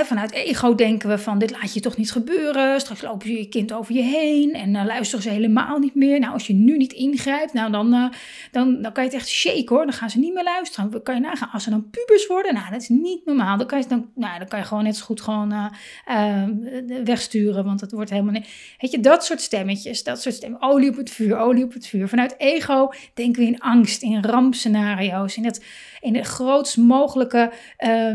Vanuit 0.00 0.32
ego 0.32 0.74
denken 0.74 1.08
we 1.08 1.18
van 1.18 1.38
dit 1.38 1.50
laat 1.50 1.74
je 1.74 1.80
toch 1.80 1.96
niet 1.96 2.12
gebeuren. 2.12 2.80
Straks 2.80 3.02
lopen 3.02 3.30
je 3.30 3.48
kind 3.48 3.72
over 3.72 3.94
je 3.94 4.02
heen 4.02 4.52
en 4.52 4.74
uh, 4.74 4.84
luisteren 4.84 5.22
ze 5.22 5.30
helemaal 5.30 5.78
niet 5.78 5.94
meer. 5.94 6.20
Nou, 6.20 6.32
als 6.32 6.46
je 6.46 6.54
nu 6.54 6.76
niet 6.76 6.92
ingrijpt, 6.92 7.52
nou 7.52 7.72
dan, 7.72 7.94
uh, 7.94 8.08
dan, 8.50 8.82
dan 8.82 8.92
kan 8.92 9.04
je 9.04 9.10
het 9.10 9.18
echt 9.18 9.28
shaken 9.28 9.76
hoor. 9.76 9.84
Dan 9.84 9.92
gaan 9.92 10.10
ze 10.10 10.18
niet 10.18 10.34
meer 10.34 10.44
luisteren. 10.44 10.90
Dan 10.90 11.02
kan 11.02 11.14
je 11.14 11.20
nagaan, 11.20 11.50
als 11.52 11.62
ze 11.62 11.70
dan 11.70 11.90
pubers 11.90 12.26
worden, 12.26 12.54
nou 12.54 12.70
dat 12.70 12.80
is 12.80 12.88
niet 12.88 13.24
normaal. 13.24 13.56
Dan 13.56 13.66
kan 13.66 13.78
je, 13.78 13.86
dan, 13.88 14.10
nou, 14.14 14.38
dan 14.38 14.48
kan 14.48 14.58
je 14.58 14.64
gewoon 14.64 14.84
net 14.84 14.96
zo 14.96 15.04
goed 15.04 15.20
gewoon 15.20 15.52
uh, 15.52 16.44
wegsturen, 17.04 17.64
want 17.64 17.80
het 17.80 17.92
wordt 17.92 18.10
helemaal 18.10 18.32
niet... 18.32 18.48
Weet 18.78 18.90
je, 18.90 19.00
dat 19.00 19.24
soort 19.24 19.40
stemmetjes, 19.40 20.02
dat 20.02 20.22
soort 20.22 20.34
stemmen. 20.34 20.62
Olie 20.62 20.90
op 20.90 20.96
het 20.96 21.10
vuur, 21.10 21.38
olie 21.38 21.64
op 21.64 21.72
het 21.72 21.86
vuur. 21.86 22.08
Vanuit 22.08 22.34
ego 22.38 22.92
denken 23.14 23.42
we 23.42 23.48
in 23.48 23.60
angst, 23.60 24.02
in 24.02 24.24
rampscenario's. 24.24 25.36
In 25.36 25.42
dat 25.42 25.60
in 26.02 26.12
de 26.12 26.22
grootst 26.22 26.76
mogelijke 26.76 27.52
uh, 27.78 28.14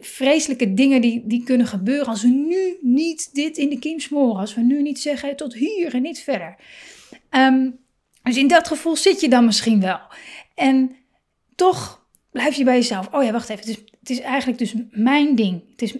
vreselijke 0.00 0.74
dingen 0.74 1.00
die, 1.00 1.22
die 1.26 1.44
kunnen 1.44 1.66
gebeuren 1.66 2.06
als 2.06 2.22
we 2.22 2.28
nu 2.28 2.78
niet 2.80 3.34
dit 3.34 3.56
in 3.56 3.68
de 3.68 3.78
kiem 3.78 4.00
smoren. 4.00 4.40
Als 4.40 4.54
we 4.54 4.60
nu 4.60 4.82
niet 4.82 5.00
zeggen 5.00 5.36
tot 5.36 5.54
hier 5.54 5.94
en 5.94 6.02
niet 6.02 6.20
verder. 6.20 6.56
Ehm, 7.30 7.70
dus 8.22 8.36
in 8.36 8.48
dat 8.48 8.68
gevoel 8.68 8.96
zit 8.96 9.20
je 9.20 9.28
dan 9.28 9.44
misschien 9.44 9.80
wel. 9.80 10.00
En 10.54 10.96
toch 11.54 12.06
blijf 12.30 12.54
je 12.54 12.64
bij 12.64 12.74
jezelf. 12.74 13.08
Oh 13.12 13.24
ja, 13.24 13.32
wacht 13.32 13.48
even. 13.48 13.66
Het 13.66 13.78
is, 13.78 13.84
het 14.00 14.10
is 14.10 14.20
eigenlijk 14.20 14.58
dus 14.58 14.74
mijn 14.90 15.34
ding. 15.34 15.62
Het 15.70 15.82
is, 15.82 15.92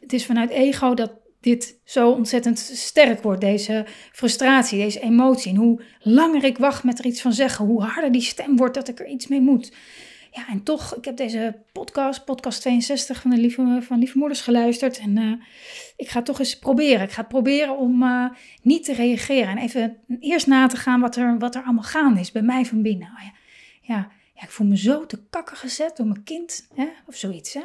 het 0.00 0.12
is 0.12 0.26
vanuit 0.26 0.50
ego 0.50 0.94
dat 0.94 1.12
dit 1.40 1.80
zo 1.84 2.10
ontzettend 2.10 2.58
sterk 2.58 3.22
wordt. 3.22 3.40
Deze 3.40 3.86
frustratie, 4.12 4.78
deze 4.78 5.00
emotie. 5.00 5.50
En 5.52 5.56
hoe 5.56 5.82
langer 6.00 6.44
ik 6.44 6.58
wacht 6.58 6.84
met 6.84 6.98
er 6.98 7.04
iets 7.04 7.20
van 7.20 7.32
zeggen, 7.32 7.66
hoe 7.66 7.82
harder 7.82 8.12
die 8.12 8.20
stem 8.20 8.56
wordt 8.56 8.74
dat 8.74 8.88
ik 8.88 9.00
er 9.00 9.08
iets 9.08 9.26
mee 9.26 9.40
moet. 9.40 9.72
Ja, 10.32 10.48
en 10.48 10.62
toch, 10.62 10.96
ik 10.96 11.04
heb 11.04 11.16
deze 11.16 11.62
podcast, 11.72 12.24
podcast 12.24 12.60
62 12.60 13.20
van 13.20 13.30
de 13.30 13.36
Lieve, 13.36 13.78
van 13.82 13.98
Lieve 13.98 14.18
Moeders 14.18 14.40
geluisterd. 14.40 14.98
En 14.98 15.16
uh, 15.16 15.32
ik 15.96 16.08
ga 16.08 16.16
het 16.16 16.24
toch 16.24 16.38
eens 16.38 16.58
proberen. 16.58 17.02
Ik 17.02 17.10
ga 17.10 17.22
proberen 17.22 17.76
om 17.76 18.02
uh, 18.02 18.30
niet 18.62 18.84
te 18.84 18.92
reageren. 18.92 19.48
En 19.48 19.58
even 19.58 19.96
eerst 20.20 20.46
na 20.46 20.66
te 20.66 20.76
gaan 20.76 21.00
wat 21.00 21.16
er, 21.16 21.38
wat 21.38 21.54
er 21.54 21.62
allemaal 21.62 21.82
gaande 21.82 22.20
is 22.20 22.32
bij 22.32 22.42
mij 22.42 22.64
van 22.64 22.82
binnen. 22.82 23.08
Oh 23.08 23.22
ja, 23.22 23.32
ja, 23.80 24.10
ja, 24.34 24.42
ik 24.42 24.50
voel 24.50 24.66
me 24.66 24.76
zo 24.76 25.06
te 25.06 25.22
kakken 25.30 25.56
gezet 25.56 25.96
door 25.96 26.06
mijn 26.06 26.24
kind. 26.24 26.68
Hè? 26.74 26.88
Of 27.06 27.14
zoiets. 27.14 27.56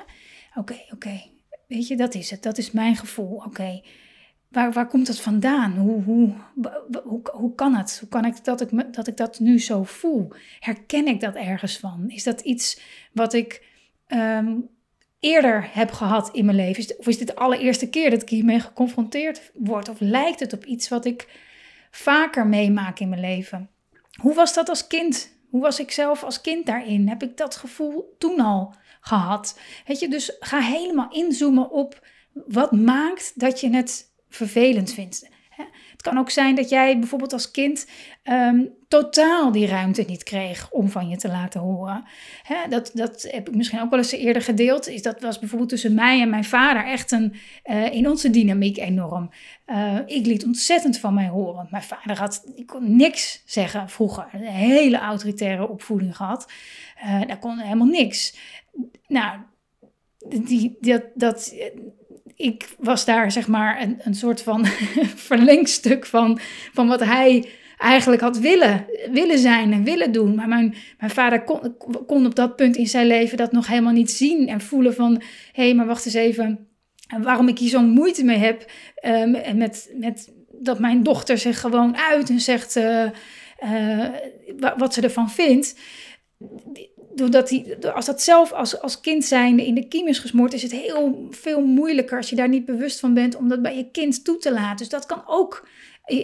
Oké, 0.56 0.78
oké. 0.92 1.22
Weet 1.68 1.88
je, 1.88 1.96
dat 1.96 2.14
is 2.16 2.30
het. 2.30 2.44
Dat 2.44 2.58
is 2.58 2.72
mijn 2.72 2.96
gevoel. 2.96 3.36
Oké, 3.36 3.82
waar, 4.56 4.72
waar 4.72 4.88
komt 4.88 5.08
dat 5.08 5.20
vandaan? 5.20 5.78
Hoe, 5.78 6.04
hoe, 6.04 6.34
hoe, 7.04 7.22
hoe 7.32 7.56
kan 7.56 7.76
het? 7.76 8.00
Hoe 8.00 8.10
kan 8.10 8.26
ik 8.26 8.44
dat, 8.44 8.62
ik 8.62 8.94
dat 8.94 9.08
ik 9.08 9.18
dat 9.18 9.40
nu 9.40 9.60
zo 9.60 9.84
voel? 9.84 10.32
Herken 10.60 11.08
ik 11.08 11.20
dat 11.20 11.36
ergens 11.36 11.78
van? 11.78 12.04
Is 12.08 12.24
dat 12.24 12.42
iets 12.42 12.80
wat 13.14 13.34
ik 13.34 13.68
ehm, 14.08 14.58
eerder 15.20 15.70
heb 15.72 15.92
gehad 15.92 16.30
in 16.32 16.46
mijn 16.46 16.58
leven? 16.58 16.98
of 16.98 17.08
is 17.08 17.18
dit 17.18 17.28
de 17.28 17.36
allereerste 17.36 17.90
keer 17.90 18.10
dat 18.10 18.22
ik 18.22 18.30
hiermee 18.30 18.60
geconfronteerd 18.60 19.52
word? 19.54 19.90
Of 19.90 20.00
lijkt 20.00 20.40
het 20.40 20.54
op 20.54 20.66
iets 20.66 20.88
wat 20.88 21.06
ik 21.06 21.28
vaker 21.92 22.48
meemaak 22.48 23.00
in 23.00 23.10
mijn 23.10 23.22
leven? 23.22 23.70
Hoe 24.22 24.34
was 24.34 24.54
dat 24.54 24.70
als 24.70 24.88
kind? 24.88 25.34
Hoe 25.50 25.62
was 25.62 25.80
ik 25.80 25.92
zelf 25.92 26.24
als 26.24 26.42
kind 26.42 26.66
daarin? 26.66 27.08
Heb 27.10 27.24
ik 27.24 27.38
dat 27.38 27.56
gevoel 27.56 28.16
toen 28.18 28.40
al 28.40 28.76
gehad? 29.00 29.60
Weet 29.86 30.00
je, 30.00 30.08
dus 30.08 30.36
ga 30.40 30.60
helemaal 30.60 31.12
inzoomen 31.12 31.72
op 31.72 32.08
wat 32.34 32.72
maakt 32.72 33.40
dat 33.40 33.60
je 33.60 33.70
het 33.70 34.14
vervelend 34.36 34.94
vindt. 34.94 35.30
Het 35.92 36.02
kan 36.02 36.18
ook 36.18 36.30
zijn 36.30 36.56
dat 36.56 36.70
jij 36.70 37.00
bijvoorbeeld 37.00 37.34
als 37.34 37.52
kind 37.52 37.88
ehm, 38.24 38.66
totaal 38.88 39.52
die 39.52 39.68
ruimte 39.68 40.04
niet 40.08 40.24
kreeg 40.24 40.70
om 40.72 40.90
van 40.90 41.10
je 41.10 41.18
te 41.18 41.28
laten 41.28 41.62
horen. 41.62 42.04
dat, 42.70 42.92
dat 42.94 43.28
heb 43.32 43.50
ik 43.50 43.56
misschien 43.56 43.82
ook 43.82 43.90
wel 43.90 44.00
eens 44.00 44.12
eerder 44.12 44.42
gedeeld. 44.42 44.88
Is 44.88 45.02
dat 45.02 45.22
was 45.22 45.40
bijvoorbeeld 45.40 45.70
tussen 45.70 45.94
mij 45.94 46.22
en 46.22 46.30
mijn 46.30 46.44
vader 46.44 46.86
echt 46.86 47.12
een, 47.12 47.34
uh, 47.66 47.94
in 47.94 48.10
onze 48.10 48.30
dynamiek 48.30 48.78
enorm. 48.78 49.30
Uh, 49.68 50.00
ik 50.06 50.26
liet 50.26 50.46
ontzettend 50.46 51.00
van 51.00 51.14
mij 51.14 51.28
horen. 51.28 51.68
Mijn 51.72 51.84
vader 51.84 52.18
had, 52.18 52.44
ik 52.56 52.68
kon 52.68 52.96
niks 52.96 53.44
zeggen 53.46 53.90
vroeger. 53.90 54.28
Een 54.34 54.42
hele 54.42 54.98
autoritaire 54.98 55.70
opvoeding 55.70 56.16
gehad. 56.16 56.52
Uh, 57.04 57.22
daar 57.28 57.40
kon 57.40 57.60
helemaal 57.60 57.88
niks. 57.88 58.38
Nou, 59.08 59.40
die, 60.28 60.78
dat, 60.80 61.04
dat 61.14 61.54
ik 62.36 62.76
was 62.80 63.06
daar 63.06 63.32
zeg 63.32 63.48
maar 63.48 63.82
een, 63.82 63.98
een 64.00 64.16
soort 64.16 64.42
van 64.42 64.66
verlengstuk 65.30 66.06
van, 66.06 66.40
van 66.74 66.88
wat 66.88 67.04
hij 67.04 67.50
eigenlijk 67.78 68.22
had 68.22 68.38
willen, 68.38 68.86
willen 69.12 69.40
zijn 69.40 69.74
en 69.74 69.84
willen 69.84 70.12
doen. 70.12 70.36
Maar 70.36 70.48
mijn, 70.48 70.76
mijn 71.00 71.12
vader 71.12 71.44
kon, 71.44 71.78
kon 72.08 72.26
op 72.26 72.36
dat 72.36 72.56
punt 72.56 72.76
in 72.76 72.88
zijn 72.88 73.08
leven 73.08 73.38
dat 73.38 73.52
nog 73.52 73.68
helemaal 73.68 73.94
niet 73.94 74.12
zien 74.12 74.48
en 74.48 74.62
voelen 74.62 74.94
van... 74.94 75.22
hé, 75.52 75.64
hey, 75.64 75.74
maar 75.74 75.86
wacht 75.86 76.06
eens 76.06 76.14
even, 76.14 76.68
waarom 77.22 77.48
ik 77.48 77.60
hier 77.60 77.70
zo'n 77.70 77.90
moeite 77.90 78.24
mee 78.24 78.38
heb 78.38 78.72
uh, 79.06 79.54
met, 79.54 79.92
met 79.96 80.34
dat 80.52 80.80
mijn 80.80 81.04
dochter 81.04 81.38
zich 81.38 81.60
gewoon 81.60 81.98
uit 81.98 82.30
en 82.30 82.40
zegt 82.40 82.76
uh, 82.76 83.06
uh, 83.64 84.06
wat 84.78 84.94
ze 84.94 85.02
ervan 85.02 85.30
vindt 85.30 85.76
doordat 87.16 87.50
hij, 87.50 87.78
als 87.94 88.06
dat 88.06 88.22
zelf 88.22 88.52
als, 88.52 88.82
als 88.82 89.00
kind 89.00 89.26
zijnde 89.26 89.66
in 89.66 89.76
de 89.76 89.88
kiem 89.88 90.08
is 90.08 90.20
gesmoord, 90.20 90.54
is 90.54 90.62
het 90.62 90.72
heel 90.72 91.28
veel 91.30 91.66
moeilijker 91.66 92.18
als 92.18 92.30
je 92.30 92.36
daar 92.36 92.50
niet 92.50 92.66
bewust 92.66 93.00
van 93.00 93.14
bent 93.14 93.36
om 93.36 93.48
dat 93.48 93.62
bij 93.62 93.76
je 93.76 93.92
kind 93.92 94.24
toe 94.24 94.38
te 94.38 94.52
laten. 94.52 94.78
Dus 94.78 94.90
dat 94.90 95.06
kan 95.06 95.24
ook 95.26 95.68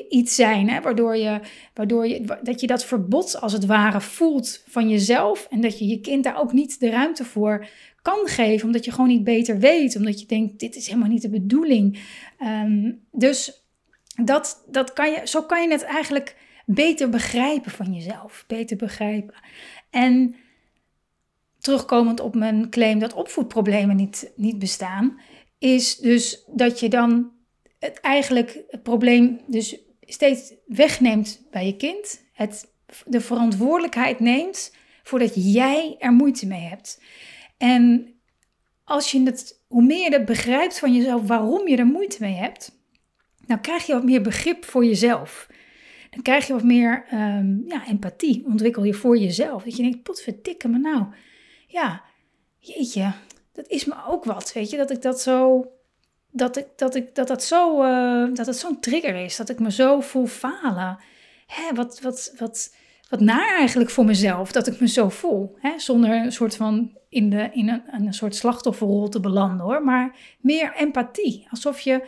iets 0.09 0.35
zijn, 0.35 0.69
hè, 0.69 0.81
waardoor, 0.81 1.17
je, 1.17 1.39
waardoor 1.73 2.07
je, 2.07 2.37
dat 2.41 2.61
je 2.61 2.67
dat 2.67 2.85
verbod 2.85 3.41
als 3.41 3.53
het 3.53 3.65
ware 3.65 4.01
voelt 4.01 4.63
van 4.67 4.89
jezelf 4.89 5.47
en 5.49 5.61
dat 5.61 5.79
je 5.79 5.87
je 5.87 6.01
kind 6.01 6.23
daar 6.23 6.39
ook 6.39 6.53
niet 6.53 6.79
de 6.79 6.89
ruimte 6.89 7.25
voor 7.25 7.67
kan 8.01 8.27
geven, 8.27 8.65
omdat 8.65 8.85
je 8.85 8.91
gewoon 8.91 9.07
niet 9.07 9.23
beter 9.23 9.59
weet, 9.59 9.95
omdat 9.95 10.19
je 10.19 10.25
denkt, 10.25 10.59
dit 10.59 10.75
is 10.75 10.87
helemaal 10.87 11.09
niet 11.09 11.21
de 11.21 11.29
bedoeling. 11.29 11.99
Um, 12.39 13.01
dus 13.11 13.65
dat, 14.23 14.63
dat 14.67 14.93
kan 14.93 15.11
je, 15.11 15.21
zo 15.23 15.43
kan 15.43 15.61
je 15.61 15.71
het 15.71 15.83
eigenlijk 15.83 16.35
beter 16.65 17.09
begrijpen 17.09 17.71
van 17.71 17.93
jezelf, 17.93 18.43
beter 18.47 18.77
begrijpen. 18.77 19.35
En 19.89 20.35
terugkomend 21.61 22.19
op 22.19 22.35
mijn 22.35 22.69
claim 22.69 22.99
dat 22.99 23.13
opvoedproblemen 23.13 23.95
niet, 23.95 24.31
niet 24.35 24.59
bestaan, 24.59 25.19
is 25.59 25.97
dus 25.97 26.43
dat 26.47 26.79
je 26.79 26.89
dan 26.89 27.31
het 27.79 27.99
eigenlijk 27.99 28.63
het 28.67 28.83
probleem 28.83 29.41
dus 29.47 29.79
steeds 29.99 30.53
wegneemt 30.65 31.47
bij 31.51 31.65
je 31.65 31.75
kind. 31.75 32.23
Het, 32.33 32.73
de 33.05 33.21
verantwoordelijkheid 33.21 34.19
neemt 34.19 34.75
voordat 35.03 35.31
jij 35.35 35.95
er 35.99 36.11
moeite 36.11 36.47
mee 36.47 36.61
hebt. 36.61 37.01
En 37.57 38.13
als 38.83 39.11
je 39.11 39.23
het, 39.23 39.63
hoe 39.67 39.83
meer 39.83 40.03
je 40.03 40.09
dat 40.09 40.25
begrijpt 40.25 40.79
van 40.79 40.93
jezelf 40.93 41.27
waarom 41.27 41.67
je 41.67 41.77
er 41.77 41.85
moeite 41.85 42.17
mee 42.19 42.35
hebt, 42.35 42.79
dan 43.45 43.61
krijg 43.61 43.85
je 43.85 43.93
wat 43.93 44.03
meer 44.03 44.21
begrip 44.21 44.65
voor 44.65 44.85
jezelf. 44.85 45.47
Dan 46.09 46.21
krijg 46.21 46.47
je 46.47 46.53
wat 46.53 46.63
meer 46.63 47.05
um, 47.13 47.63
ja, 47.67 47.87
empathie, 47.87 48.45
ontwikkel 48.45 48.83
je 48.83 48.93
voor 48.93 49.17
jezelf. 49.17 49.63
Dat 49.63 49.75
je 49.75 49.83
denkt, 49.83 50.03
potverdikke 50.03 50.67
me 50.67 50.77
nou 50.77 51.05
ja, 51.71 52.01
jeetje, 52.57 53.13
dat 53.53 53.67
is 53.67 53.85
me 53.85 53.95
ook 54.07 54.23
wat, 54.23 54.53
weet 54.53 54.69
je, 54.69 54.77
dat 54.77 54.91
ik 54.91 55.01
dat 55.01 55.21
zo, 55.21 55.65
dat 56.31 56.57
ik, 56.57 56.67
dat 56.75 56.95
ik, 56.95 57.15
dat 57.15 57.27
dat 57.27 57.43
zo, 57.43 57.83
uh, 57.83 58.35
dat 58.35 58.45
het 58.45 58.57
zo'n 58.57 58.79
trigger 58.79 59.15
is, 59.15 59.35
dat 59.35 59.49
ik 59.49 59.59
me 59.59 59.71
zo 59.71 59.99
voel 59.99 60.25
falen. 60.25 60.97
Hè, 61.47 61.73
wat, 61.73 61.99
wat, 62.01 62.33
wat, 62.37 62.75
wat 63.09 63.19
naar 63.19 63.57
eigenlijk 63.57 63.89
voor 63.89 64.05
mezelf, 64.05 64.51
dat 64.51 64.67
ik 64.67 64.79
me 64.79 64.87
zo 64.87 65.09
voel, 65.09 65.57
hè, 65.59 65.79
zonder 65.79 66.11
een 66.11 66.31
soort 66.31 66.55
van 66.55 66.97
in, 67.09 67.29
de, 67.29 67.49
in 67.53 67.69
een, 67.69 67.83
een 67.91 68.13
soort 68.13 68.35
slachtofferrol 68.35 69.09
te 69.09 69.19
belanden 69.19 69.65
hoor, 69.65 69.83
maar 69.83 70.15
meer 70.39 70.75
empathie, 70.75 71.47
alsof 71.49 71.79
je 71.79 72.07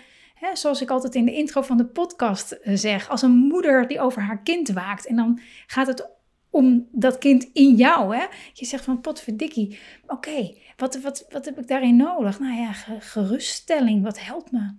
zoals 0.53 0.81
ik 0.81 0.89
altijd 0.89 1.15
in 1.15 1.25
de 1.25 1.33
intro 1.33 1.61
van 1.61 1.77
de 1.77 1.85
podcast 1.85 2.51
eh, 2.51 2.75
zeg, 2.75 3.09
als 3.09 3.21
een 3.21 3.31
moeder 3.31 3.87
die 3.87 3.99
over 3.99 4.21
haar 4.21 4.41
kind 4.41 4.69
waakt. 4.69 5.05
En 5.05 5.15
dan 5.15 5.39
gaat 5.67 5.87
het 5.87 6.09
om 6.53 6.87
dat 6.91 7.17
kind 7.17 7.49
in 7.53 7.75
jou. 7.75 8.15
Hè? 8.15 8.25
Je 8.53 8.65
zegt 8.65 8.83
van 8.83 9.01
potverdikkie, 9.01 9.79
oké, 10.07 10.53
wat, 10.77 11.01
wat, 11.01 11.25
wat 11.29 11.45
heb 11.45 11.59
ik 11.59 11.67
daarin 11.67 11.95
nodig? 11.95 12.39
Nou 12.39 12.55
ja, 12.55 12.73
geruststelling, 12.99 14.03
wat 14.03 14.19
helpt 14.19 14.51
me? 14.51 14.73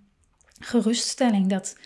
Geruststelling 0.58 1.46
dat 1.46 1.76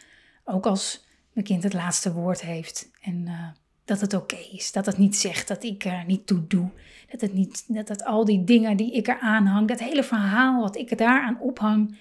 ook 0.44 0.66
als 0.66 1.06
mijn 1.32 1.46
kind 1.46 1.62
het 1.62 1.72
laatste 1.72 2.12
woord 2.12 2.40
heeft 2.40 2.90
en 3.00 3.24
uh, 3.26 3.48
dat 3.84 4.00
het 4.00 4.14
oké 4.14 4.38
is. 4.52 4.72
Dat 4.72 4.86
het 4.86 4.98
niet 4.98 5.16
zegt 5.16 5.48
dat 5.48 5.62
ik 5.62 5.84
er 5.84 6.04
niet 6.06 6.26
toe 6.26 6.46
doe. 6.46 6.70
Dat 7.10 7.20
het 7.20 7.32
niet, 7.32 7.64
dat 7.68 7.88
het 7.88 8.04
al 8.04 8.24
die 8.24 8.44
dingen 8.44 8.76
die 8.76 8.92
ik 8.92 9.08
er 9.08 9.18
aanhang, 9.18 9.68
dat 9.68 9.78
hele 9.78 10.04
verhaal 10.04 10.60
wat 10.60 10.76
ik 10.76 10.98
daaraan 10.98 11.40
ophang, 11.40 11.96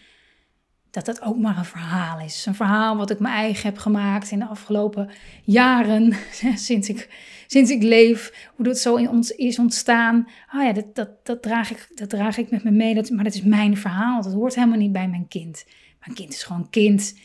dat 0.92 1.06
dat 1.06 1.22
ook 1.22 1.38
maar 1.38 1.58
een 1.58 1.66
verhaal 1.66 2.20
is. 2.20 2.46
Een 2.46 2.56
verhaal 2.56 2.98
wat 2.98 3.10
ik 3.10 3.20
mijn 3.20 3.36
eigen 3.36 3.70
heb 3.70 3.78
gemaakt 3.78 4.32
in 4.32 4.40
de 4.40 4.46
afgelopen 4.46 5.10
jaren, 5.44 6.14
sinds 6.56 6.90
ik, 6.90 7.10
sinds 7.48 7.72
ik 7.72 7.84
leef, 7.84 8.50
hoe 8.56 8.66
dat 8.66 8.78
zo 8.78 8.96
in 8.96 9.10
ons 9.10 9.32
is 9.32 9.60
ontstaan. 9.60 10.28
Ah 10.48 10.64
ja, 10.64 10.74
dat, 10.74 10.96
dat, 10.96 11.10
dat, 11.24 11.42
draag, 11.42 11.72
ik, 11.72 11.88
dat 11.96 12.10
draag 12.10 12.38
ik 12.38 12.50
met 12.50 12.64
me 12.64 12.72
mee, 12.72 12.96
dat, 12.96 13.10
maar 13.10 13.24
dat 13.24 13.34
is 13.34 13.42
mijn 13.42 13.78
verhaal. 13.78 14.22
Dat 14.22 14.34
hoort 14.34 14.56
helemaal 14.56 14.78
niet 14.78 14.92
bij 14.92 15.08
mijn 15.08 15.28
kind. 15.28 15.66
Mijn 16.00 16.16
kind 16.16 16.34
is 16.34 16.44
gewoon 16.44 16.70
kind. 16.70 17.20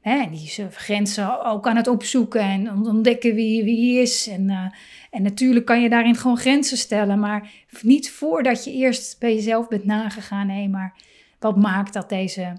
Hè, 0.00 0.22
en 0.22 0.30
die 0.30 0.52
grenzen 0.70 1.44
ook 1.44 1.66
aan 1.66 1.76
het 1.76 1.86
opzoeken 1.86 2.40
en 2.40 2.86
ontdekken 2.86 3.34
wie, 3.34 3.64
wie 3.64 4.00
is. 4.00 4.28
En, 4.28 4.48
uh, 4.48 4.64
en 5.10 5.22
natuurlijk 5.22 5.66
kan 5.66 5.82
je 5.82 5.88
daarin 5.88 6.14
gewoon 6.14 6.36
grenzen 6.36 6.76
stellen, 6.76 7.18
maar 7.18 7.50
niet 7.82 8.10
voordat 8.10 8.64
je 8.64 8.72
eerst 8.72 9.18
bij 9.18 9.34
jezelf 9.34 9.68
bent 9.68 9.84
nagegaan. 9.84 10.46
Nee, 10.46 10.68
maar 10.68 10.96
wat 11.38 11.56
maakt 11.56 11.92
dat 11.92 12.08
deze 12.08 12.52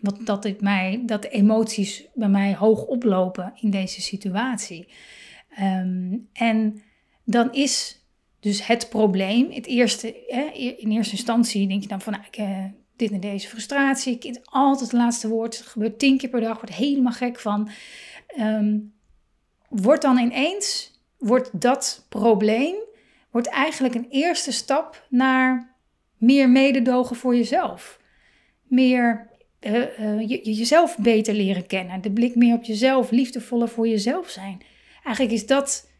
wat, 0.00 0.18
dat, 0.24 0.44
het 0.44 0.60
mij, 0.60 1.02
dat 1.06 1.22
de 1.22 1.28
emoties 1.28 2.04
bij 2.14 2.28
mij 2.28 2.54
hoog 2.54 2.84
oplopen 2.84 3.52
in 3.60 3.70
deze 3.70 4.00
situatie. 4.00 4.88
Ehm, 5.50 6.16
en 6.32 6.82
dan 7.24 7.52
is 7.52 8.04
dus 8.40 8.66
het 8.66 8.88
probleem, 8.88 9.50
het 9.50 9.66
eerste, 9.66 10.24
hè, 10.26 10.42
in 10.78 10.90
eerste 10.90 11.12
instantie 11.12 11.68
denk 11.68 11.82
je 11.82 11.88
dan 11.88 12.00
van, 12.00 12.12
nou, 12.12 12.24
ik, 12.30 12.38
uh, 12.38 12.64
dit 12.96 13.10
en 13.10 13.20
deze 13.20 13.48
frustratie, 13.48 14.18
kind 14.18 14.40
altijd 14.44 14.90
het 14.90 15.00
laatste 15.00 15.28
woord, 15.28 15.58
het 15.58 15.66
gebeurt 15.66 15.98
tien 15.98 16.18
keer 16.18 16.28
per 16.28 16.40
dag, 16.40 16.60
wordt 16.60 16.74
helemaal 16.74 17.12
gek 17.12 17.38
van. 17.38 17.68
Um, 18.38 18.92
wordt 19.68 20.02
dan 20.02 20.18
ineens, 20.18 20.92
wordt 21.18 21.60
dat 21.60 22.06
probleem, 22.08 22.74
wordt 23.30 23.48
eigenlijk 23.48 23.94
een 23.94 24.08
eerste 24.10 24.52
stap 24.52 25.06
naar 25.08 25.74
meer 26.16 26.50
mededogen 26.50 27.16
voor 27.16 27.36
jezelf. 27.36 28.00
Meer 28.62 29.29
uh, 29.60 29.98
uh, 30.00 30.28
je, 30.28 30.54
jezelf 30.54 30.98
beter 30.98 31.34
leren 31.34 31.66
kennen. 31.66 32.00
De 32.00 32.10
blik 32.10 32.34
meer 32.34 32.54
op 32.54 32.64
jezelf, 32.64 33.10
liefdevoller 33.10 33.68
voor 33.68 33.88
jezelf 33.88 34.28
zijn. 34.28 34.62
Eigenlijk 35.04 35.34
is 35.34 35.46
dat, 35.46 35.90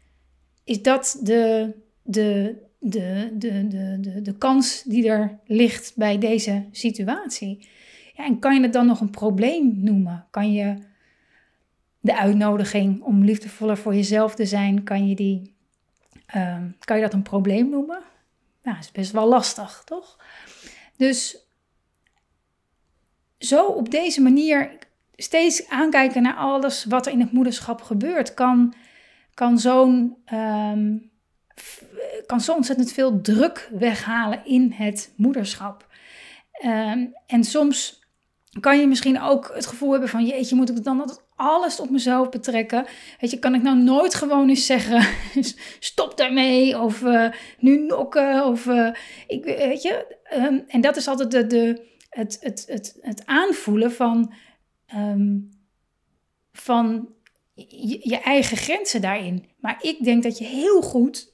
is 0.63 0.81
dat 0.81 1.19
de, 1.23 1.73
de, 2.03 2.55
de, 2.79 3.29
de, 3.33 3.67
de, 3.67 3.97
de, 3.99 4.21
de 4.21 4.37
kans 4.37 4.83
die 4.83 5.07
er 5.07 5.39
ligt 5.45 5.93
bij 5.95 6.17
deze 6.17 6.65
situatie. 6.71 7.67
Ja, 8.13 8.25
en 8.25 8.39
kan 8.39 8.55
je 8.55 8.61
het 8.61 8.73
dan 8.73 8.85
nog 8.85 9.01
een 9.01 9.09
probleem 9.09 9.79
noemen? 9.83 10.25
Kan 10.31 10.53
je 10.53 10.75
de 11.99 12.17
uitnodiging 12.17 13.01
om 13.01 13.23
liefdevoller 13.23 13.77
voor 13.77 13.95
jezelf 13.95 14.35
te 14.35 14.45
zijn, 14.45 14.83
kan 14.83 15.07
je, 15.07 15.15
die, 15.15 15.55
uh, 16.35 16.57
kan 16.79 16.95
je 16.95 17.03
dat 17.03 17.13
een 17.13 17.21
probleem 17.21 17.69
noemen? 17.69 17.99
Nou, 18.63 18.75
dat 18.75 18.85
is 18.85 18.91
best 18.91 19.11
wel 19.11 19.27
lastig, 19.27 19.81
toch? 19.85 20.19
Dus 20.97 21.37
zo 23.45 23.65
op 23.65 23.91
deze 23.91 24.21
manier 24.21 24.71
steeds 25.15 25.69
aankijken 25.69 26.21
naar 26.21 26.35
alles 26.35 26.85
wat 26.85 27.05
er 27.05 27.11
in 27.11 27.19
het 27.19 27.31
moederschap 27.31 27.81
gebeurt, 27.81 28.33
kan, 28.33 28.73
kan 29.33 29.59
zo'n 29.59 30.17
um, 30.33 31.11
kan 32.25 32.41
zo 32.41 32.53
ontzettend 32.53 32.91
veel 32.91 33.21
druk 33.21 33.69
weghalen 33.71 34.45
in 34.45 34.71
het 34.71 35.13
moederschap. 35.15 35.87
Um, 36.65 37.13
en 37.27 37.43
soms 37.43 37.99
kan 38.59 38.79
je 38.79 38.87
misschien 38.87 39.21
ook 39.21 39.51
het 39.53 39.65
gevoel 39.65 39.91
hebben 39.91 40.09
van 40.09 40.25
jeetje, 40.25 40.55
moet 40.55 40.69
ik 40.69 40.83
dan 40.83 40.99
altijd 40.99 41.21
alles 41.35 41.79
op 41.79 41.89
mezelf 41.89 42.29
betrekken? 42.29 42.85
Weet 43.19 43.31
je, 43.31 43.39
kan 43.39 43.55
ik 43.55 43.61
nou 43.61 43.77
nooit 43.77 44.15
gewoon 44.15 44.49
eens 44.49 44.65
zeggen, 44.65 45.07
stop 45.79 46.17
daarmee, 46.17 46.79
of 46.79 47.01
uh, 47.01 47.31
nu 47.59 47.77
nokken, 47.77 48.45
of 48.45 48.65
uh, 48.65 48.93
ik, 49.27 49.43
weet 49.43 49.81
je. 49.81 50.15
Um, 50.33 50.63
en 50.67 50.81
dat 50.81 50.95
is 50.95 51.07
altijd 51.07 51.31
de, 51.31 51.47
de, 51.47 51.90
het, 52.11 52.37
het, 52.41 52.65
het, 52.67 52.97
het 53.01 53.25
aanvoelen 53.25 53.91
van, 53.91 54.33
um, 54.95 55.49
van 56.53 57.09
je, 57.53 57.99
je, 58.03 58.19
eigen 58.19 58.57
grenzen 58.57 59.01
daarin. 59.01 59.45
Maar 59.57 59.77
ik 59.81 60.03
denk 60.03 60.23
dat 60.23 60.37
je 60.37 60.45
heel 60.45 60.81
goed, 60.81 61.31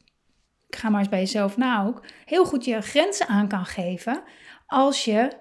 ik 0.67 0.75
ga 0.75 0.89
maar 0.89 0.99
eens 0.99 1.09
bij 1.09 1.19
jezelf 1.19 1.57
na 1.57 1.85
ook, 1.85 2.05
heel 2.25 2.45
goed 2.45 2.65
je 2.65 2.81
grenzen 2.81 3.27
aan 3.27 3.47
kan 3.47 3.65
geven 3.65 4.23
als 4.67 5.05
je, 5.05 5.31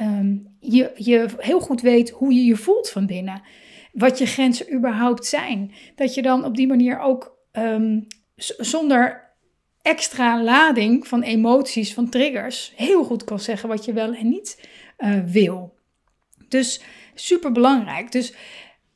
um, 0.00 0.56
je, 0.60 0.92
je 0.96 1.28
heel 1.36 1.60
goed 1.60 1.80
weet 1.80 2.10
hoe 2.10 2.34
je 2.34 2.44
je 2.44 2.56
voelt 2.56 2.90
van 2.90 3.06
binnen. 3.06 3.42
Wat 3.92 4.18
je 4.18 4.26
grenzen 4.26 4.74
überhaupt 4.74 5.26
zijn. 5.26 5.72
Dat 5.96 6.14
je 6.14 6.22
dan 6.22 6.44
op 6.44 6.56
die 6.56 6.66
manier 6.66 6.98
ook 6.98 7.36
um, 7.52 8.06
zonder 8.36 9.30
extra 9.82 10.42
lading 10.42 11.06
van 11.08 11.22
emoties, 11.22 11.94
van 11.94 12.08
triggers, 12.08 12.72
heel 12.76 13.04
goed 13.04 13.24
kan 13.24 13.40
zeggen 13.40 13.68
wat 13.68 13.84
je 13.84 13.92
wel 13.92 14.14
en 14.14 14.28
niet 14.28 14.68
uh, 15.02 15.18
wil. 15.26 15.74
Dus 16.48 16.80
super 17.14 17.52
belangrijk. 17.52 18.12
Dus 18.12 18.34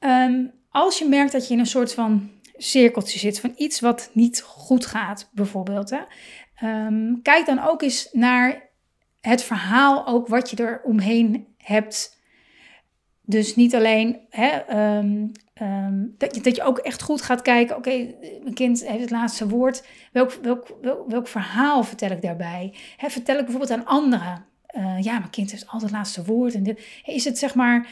um, 0.01 0.53
als 0.71 0.99
je 0.99 1.09
merkt 1.09 1.33
dat 1.33 1.49
je 1.49 1.55
in 1.55 1.61
een 1.61 1.67
soort 1.67 1.95
van 1.95 2.31
cirkeltje 2.57 3.19
zit 3.19 3.41
van 3.41 3.53
iets 3.57 3.81
wat 3.81 4.11
niet 4.13 4.43
goed 4.43 4.87
gaat, 4.87 5.31
bijvoorbeeld, 5.33 5.91
hè, 5.91 6.01
um, 6.87 7.23
kijk 7.23 7.47
dan 7.47 7.59
ook 7.59 7.83
eens 7.83 8.09
naar 8.13 8.69
het 9.21 9.43
verhaal, 9.43 10.07
ook 10.07 10.29
wat 10.29 10.51
je 10.51 10.57
er 10.57 10.81
omheen 10.85 11.47
hebt. 11.59 12.15
Dus 13.23 13.57
niet 13.57 13.75
alleen 13.75 14.21
hè, 14.31 14.77
um, 14.99 15.33
dat, 16.19 16.35
je, 16.35 16.41
dat 16.41 16.57
je 16.57 16.63
ook 16.63 16.79
echt 16.79 17.03
goed 17.03 17.23
gaat 17.23 17.43
kijken, 17.43 17.77
oké, 17.77 18.15
mijn 18.43 18.55
kind 18.55 18.87
heeft 18.87 19.01
het 19.01 19.11
laatste 19.11 19.49
woord. 19.49 19.87
Welk, 20.13 20.39
welk, 21.09 21.29
verhaal 21.29 21.83
vertel 21.83 22.11
ik 22.11 22.23
daarbij? 22.23 22.75
Vertel 22.97 23.39
ik 23.39 23.45
bijvoorbeeld 23.45 23.79
aan 23.79 23.87
anderen 23.87 24.45
uh, 24.77 25.03
ja, 25.03 25.19
mijn 25.19 25.31
kind 25.31 25.51
heeft 25.51 25.67
altijd 25.67 25.83
het 25.83 25.93
laatste 25.93 26.25
woord. 26.25 26.55
En 26.55 26.63
dit. 26.63 26.81
Is 27.05 27.25
het 27.25 27.39
zeg 27.39 27.55
maar, 27.55 27.89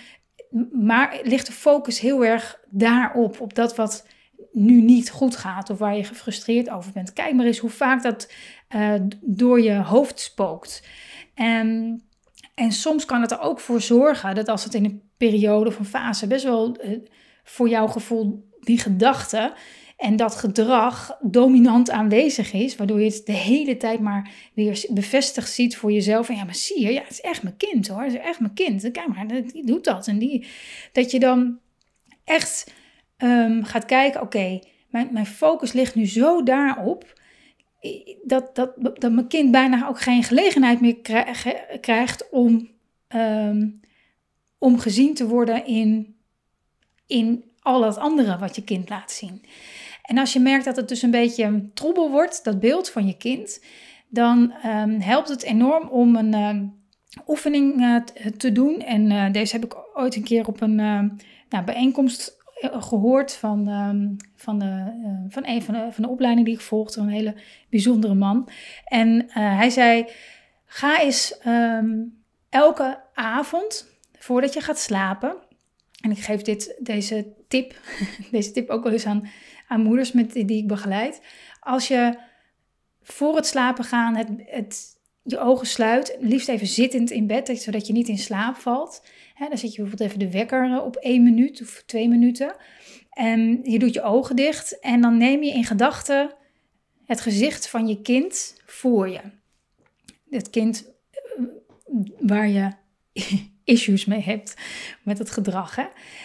maar 0.73 1.21
ligt 1.23 1.47
de 1.47 1.53
focus 1.53 2.01
heel 2.01 2.25
erg 2.25 2.61
daarop, 2.71 3.41
op 3.41 3.55
dat 3.55 3.77
wat 3.77 4.07
nu 4.53 4.81
niet 4.81 5.11
goed 5.11 5.37
gaat 5.37 5.71
of 5.71 5.79
waar 5.79 5.97
je 5.97 6.05
gefrustreerd 6.05 6.71
over 6.71 6.93
bent. 6.93 7.13
Kijk 7.13 7.35
maar 7.35 7.47
eens 7.47 7.59
hoe 7.59 7.71
vaak 7.71 8.03
dat 8.03 8.33
uh, 8.77 8.95
door 9.21 9.61
je 9.61 9.75
hoofd 9.75 10.21
spookt. 10.21 10.87
En, 11.35 12.01
en 12.55 12.73
soms 12.73 13.05
kan 13.05 13.21
het 13.21 13.31
er 13.31 13.41
ook 13.41 13.61
voor 13.61 13.81
zorgen 13.81 14.35
dat 14.35 14.49
als 14.49 14.65
het 14.65 14.75
in 14.75 14.85
een 14.85 15.03
periode 15.17 15.69
of 15.69 15.79
een 15.79 15.85
fase 15.85 16.27
best 16.27 16.45
wel 16.45 16.85
uh, 16.85 16.99
voor 17.45 17.69
jouw 17.69 17.87
gevoel 17.87 18.49
die 18.61 18.79
gedachte 18.79 19.53
en 19.97 20.17
dat 20.17 20.35
gedrag 20.35 21.19
dominant 21.21 21.91
aanwezig 21.91 22.53
is, 22.53 22.77
waardoor 22.77 23.01
je 23.01 23.05
het 23.05 23.27
de 23.27 23.33
hele 23.33 23.77
tijd 23.77 24.01
maar 24.01 24.31
weer 24.55 24.85
bevestigd 24.91 25.53
ziet 25.53 25.77
voor 25.77 25.93
jezelf. 25.93 26.29
En 26.29 26.37
ja, 26.37 26.45
maar 26.45 26.55
zie 26.55 26.81
je, 26.81 26.93
ja, 26.93 27.03
het 27.03 27.11
is 27.11 27.21
echt 27.21 27.43
mijn 27.43 27.57
kind 27.57 27.89
hoor, 27.89 28.03
het 28.03 28.13
is 28.13 28.19
echt 28.19 28.41
mijn 28.41 28.55
kind. 28.55 28.91
Kijk 28.91 29.07
maar, 29.07 29.27
die 29.27 29.67
doet 29.67 29.85
dat. 29.85 30.07
En 30.07 30.19
die, 30.19 30.47
dat 30.93 31.11
je 31.11 31.19
dan 31.19 31.59
echt 32.25 32.73
um, 33.19 33.65
gaat 33.65 33.85
kijken, 33.85 34.21
oké, 34.21 34.61
mijn, 34.89 35.09
mijn 35.13 35.27
focus 35.27 35.73
ligt 35.73 35.95
nu 35.95 36.07
zo 36.07 36.43
daarop, 36.43 37.21
dat, 38.25 38.55
dat, 38.55 38.73
dat 38.77 39.13
mijn 39.13 39.29
kind 39.29 39.51
bijna 39.51 39.89
ook 39.89 40.01
geen 40.01 40.23
gelegenheid 40.23 40.81
meer 40.81 40.97
krijgt 41.81 42.31
om, 42.31 42.71
um, 43.09 43.81
om 44.59 44.79
gezien 44.79 45.15
te 45.15 45.27
worden 45.27 45.67
in, 45.67 46.17
in 47.07 47.45
al 47.61 47.85
het 47.85 47.97
andere 47.97 48.39
wat 48.39 48.57
je 48.57 48.65
kind 48.65 48.89
laat 48.89 49.13
zien. 49.13 49.43
En 50.05 50.19
als 50.19 50.33
je 50.33 50.41
merkt 50.41 50.65
dat 50.65 50.77
het 50.77 50.89
dus 50.89 51.03
een 51.03 51.11
beetje 51.11 51.71
troebel 51.75 52.11
wordt, 52.11 52.45
dat 52.45 52.61
beeld 52.61 52.91
van 52.91 53.07
je 53.07 53.17
kind, 53.17 53.65
dan 54.09 54.53
um, 54.67 55.01
helpt 55.01 55.29
het 55.29 55.43
enorm 55.43 55.89
om 55.89 56.17
een 56.17 56.35
uh, 56.35 56.69
oefening 57.27 57.81
uh, 57.81 57.97
te 58.37 58.53
doen. 58.53 58.81
En 58.81 59.11
uh, 59.11 59.33
deze 59.33 59.53
heb 59.53 59.65
ik 59.65 59.77
ooit 59.95 60.17
een 60.17 60.23
keer 60.23 60.47
op 60.47 60.61
een 60.61 60.75
nou, 61.49 61.65
bijeenkomst 61.65 62.43
gehoord 62.61 63.33
van, 63.33 63.67
van, 64.37 64.59
de, 64.59 64.65
een 65.43 65.63
van 65.63 65.75
de, 65.75 65.89
van 65.91 66.03
de 66.03 66.09
opleiding 66.09 66.47
die 66.47 66.55
ik 66.55 66.61
volgde, 66.61 67.01
een 67.01 67.09
hele 67.09 67.35
bijzondere 67.71 68.15
man. 68.15 68.49
En 68.85 69.27
hij 69.29 69.71
zei: 69.71 70.07
Ga 70.67 71.01
eens 71.01 71.39
elke 72.49 73.01
avond, 73.15 73.87
voordat 74.19 74.55
je 74.55 74.61
gaat 74.61 74.79
slapen, 74.79 75.37
en 76.05 76.11
ik 76.11 76.19
geef 76.19 76.43
dit, 76.43 76.75
deze 76.79 77.27
tip, 77.49 77.75
deze 78.31 78.51
tip 78.51 78.69
ook 78.69 78.83
wel 78.83 78.93
eens 78.93 79.07
aan 79.07 79.29
moeders 79.81 80.13
met, 80.13 80.33
die 80.33 80.57
ik 80.57 80.67
begeleid. 80.67 81.21
Als 81.61 81.89
je 81.89 82.19
voor 83.03 83.37
het 83.37 83.47
slapen 83.47 83.85
gaan 83.85 84.17
het, 84.17 84.29
het, 84.45 85.01
je 85.23 85.39
ogen 85.39 85.67
sluit, 85.67 86.17
liefst 86.21 86.49
even 86.49 86.67
zittend 86.67 87.11
in 87.11 87.27
bed, 87.27 87.59
zodat 87.59 87.87
je 87.87 87.93
niet 87.93 88.09
in 88.09 88.19
slaap 88.19 88.57
valt. 88.57 89.03
dan 89.39 89.59
zet 89.59 89.75
je 89.75 89.83
bijvoorbeeld 89.83 90.11
even 90.11 90.19
de 90.19 90.31
wekker 90.31 90.83
op 90.83 90.97
één 90.97 91.23
minuut 91.23 91.63
of 91.63 91.83
twee 91.87 92.09
minuten. 92.09 92.57
En 93.11 93.61
je 93.63 93.79
doet 93.79 93.95
je 93.95 94.03
ogen 94.03 94.37
dicht 94.37 94.81
en 94.81 95.01
dan 95.01 95.17
neem 95.17 95.43
je 95.43 95.53
in 95.53 95.65
gedachten 95.65 96.35
het 97.05 97.21
gezicht 97.21 97.69
van 97.69 97.87
je 97.89 98.01
kind 98.03 98.61
voor 98.67 99.09
je. 99.09 99.21
Het 100.31 100.51
kind 100.51 100.93
eh, 101.11 101.45
waar 102.19 102.49
je 102.49 102.71
issues 103.65 104.05
mee 104.05 104.21
hebt 104.21 104.57
met 105.03 105.19
het 105.19 105.31
gedrag. 105.31 105.77
Hè? 105.77 105.85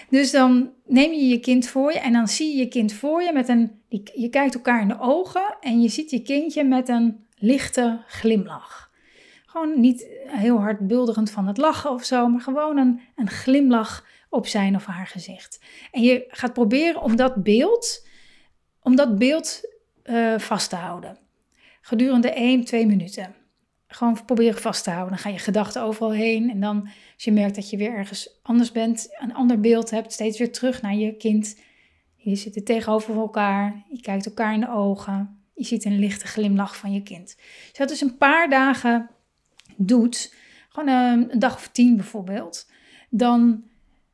Dus 0.09 0.31
dan 0.31 0.69
neem 0.85 1.11
je 1.11 1.27
je 1.27 1.39
kind 1.39 1.67
voor 1.67 1.91
je 1.91 1.99
en 1.99 2.13
dan 2.13 2.27
zie 2.27 2.51
je 2.51 2.57
je 2.57 2.67
kind 2.67 2.93
voor 2.93 3.21
je 3.21 3.33
met 3.33 3.47
een. 3.47 3.81
Je 4.13 4.29
kijkt 4.29 4.55
elkaar 4.55 4.81
in 4.81 4.87
de 4.87 4.99
ogen 4.99 5.57
en 5.61 5.81
je 5.81 5.89
ziet 5.89 6.09
je 6.09 6.21
kindje 6.21 6.63
met 6.63 6.89
een 6.89 7.25
lichte 7.35 8.03
glimlach. 8.07 8.91
Gewoon 9.45 9.79
niet 9.79 10.07
heel 10.25 10.59
hard 10.59 10.87
bulderend 10.87 11.31
van 11.31 11.47
het 11.47 11.57
lachen 11.57 11.91
of 11.91 12.03
zo, 12.03 12.27
maar 12.27 12.41
gewoon 12.41 12.77
een, 12.77 12.99
een 13.15 13.29
glimlach 13.29 14.05
op 14.29 14.47
zijn 14.47 14.75
of 14.75 14.85
haar 14.85 15.07
gezicht. 15.07 15.59
En 15.91 16.01
je 16.01 16.25
gaat 16.27 16.53
proberen 16.53 17.01
om 17.01 17.15
dat 17.15 17.43
beeld, 17.43 18.07
om 18.81 18.95
dat 18.95 19.17
beeld 19.17 19.61
uh, 20.03 20.39
vast 20.39 20.69
te 20.69 20.75
houden. 20.75 21.17
Gedurende 21.81 22.31
1, 22.31 22.63
2 22.63 22.85
minuten 22.85 23.35
gewoon 23.91 24.25
proberen 24.25 24.61
vast 24.61 24.83
te 24.83 24.89
houden. 24.89 25.13
Dan 25.13 25.23
ga 25.23 25.29
je 25.29 25.39
gedachten 25.39 25.81
overal 25.81 26.11
heen. 26.11 26.49
En 26.49 26.59
dan, 26.59 26.81
als 27.13 27.23
je 27.23 27.31
merkt 27.31 27.55
dat 27.55 27.69
je 27.69 27.77
weer 27.77 27.93
ergens 27.93 28.39
anders 28.41 28.71
bent, 28.71 29.07
een 29.19 29.33
ander 29.33 29.59
beeld 29.59 29.89
hebt, 29.89 30.13
steeds 30.13 30.37
weer 30.37 30.51
terug 30.51 30.81
naar 30.81 30.95
je 30.95 31.17
kind. 31.17 31.59
Je 32.15 32.35
zit 32.35 32.65
tegenover 32.65 33.15
elkaar. 33.15 33.85
Je 33.89 34.01
kijkt 34.01 34.25
elkaar 34.25 34.53
in 34.53 34.59
de 34.59 34.69
ogen. 34.69 35.43
Je 35.53 35.63
ziet 35.63 35.85
een 35.85 35.99
lichte 35.99 36.27
glimlach 36.27 36.77
van 36.77 36.93
je 36.93 37.03
kind. 37.03 37.35
Als 37.37 37.69
je 37.71 37.77
dat 37.77 37.89
dus 37.89 38.01
een 38.01 38.17
paar 38.17 38.49
dagen 38.49 39.09
doet, 39.77 40.33
gewoon 40.69 40.89
een, 40.89 41.31
een 41.31 41.39
dag 41.39 41.55
of 41.55 41.67
tien 41.67 41.95
bijvoorbeeld, 41.95 42.71
dan 43.09 43.63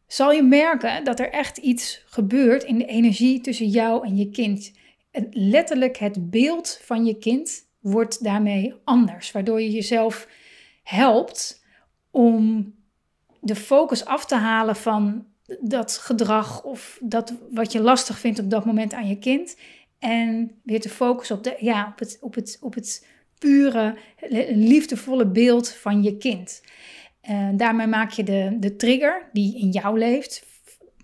zal 0.07 0.31
je 0.31 0.43
merken 0.43 1.03
dat 1.03 1.19
er 1.19 1.31
echt 1.31 1.57
iets 1.57 2.03
gebeurt 2.05 2.63
in 2.63 2.77
de 2.77 2.85
energie 2.85 3.41
tussen 3.41 3.67
jou 3.67 4.07
en 4.07 4.15
je 4.15 4.29
kind. 4.29 4.71
Letterlijk 5.31 5.97
het 5.97 6.29
beeld 6.29 6.79
van 6.81 7.05
je 7.05 7.17
kind 7.17 7.64
wordt 7.91 8.23
daarmee 8.23 8.73
anders. 8.83 9.31
Waardoor 9.31 9.61
je 9.61 9.71
jezelf 9.71 10.27
helpt 10.83 11.63
om 12.11 12.73
de 13.39 13.55
focus 13.55 14.05
af 14.05 14.25
te 14.25 14.35
halen 14.35 14.75
van 14.75 15.25
dat 15.59 15.97
gedrag 15.97 16.63
of 16.63 16.99
dat 17.01 17.33
wat 17.51 17.71
je 17.71 17.81
lastig 17.81 18.19
vindt 18.19 18.39
op 18.39 18.49
dat 18.49 18.65
moment 18.65 18.93
aan 18.93 19.07
je 19.07 19.19
kind. 19.19 19.57
En 19.99 20.51
weer 20.63 20.81
te 20.81 20.89
focussen 20.89 21.35
op, 21.35 21.43
de, 21.43 21.55
ja, 21.59 21.87
op, 21.91 21.99
het, 21.99 22.17
op, 22.21 22.35
het, 22.35 22.57
op 22.61 22.73
het 22.73 23.07
pure, 23.39 23.97
liefdevolle 24.49 25.27
beeld 25.27 25.69
van 25.69 26.03
je 26.03 26.17
kind. 26.17 26.61
Uh, 27.29 27.49
daarmee 27.53 27.87
maak 27.87 28.11
je 28.11 28.23
de, 28.23 28.57
de 28.59 28.75
trigger 28.75 29.29
die 29.33 29.59
in 29.59 29.69
jou 29.69 29.99
leeft. 29.99 30.54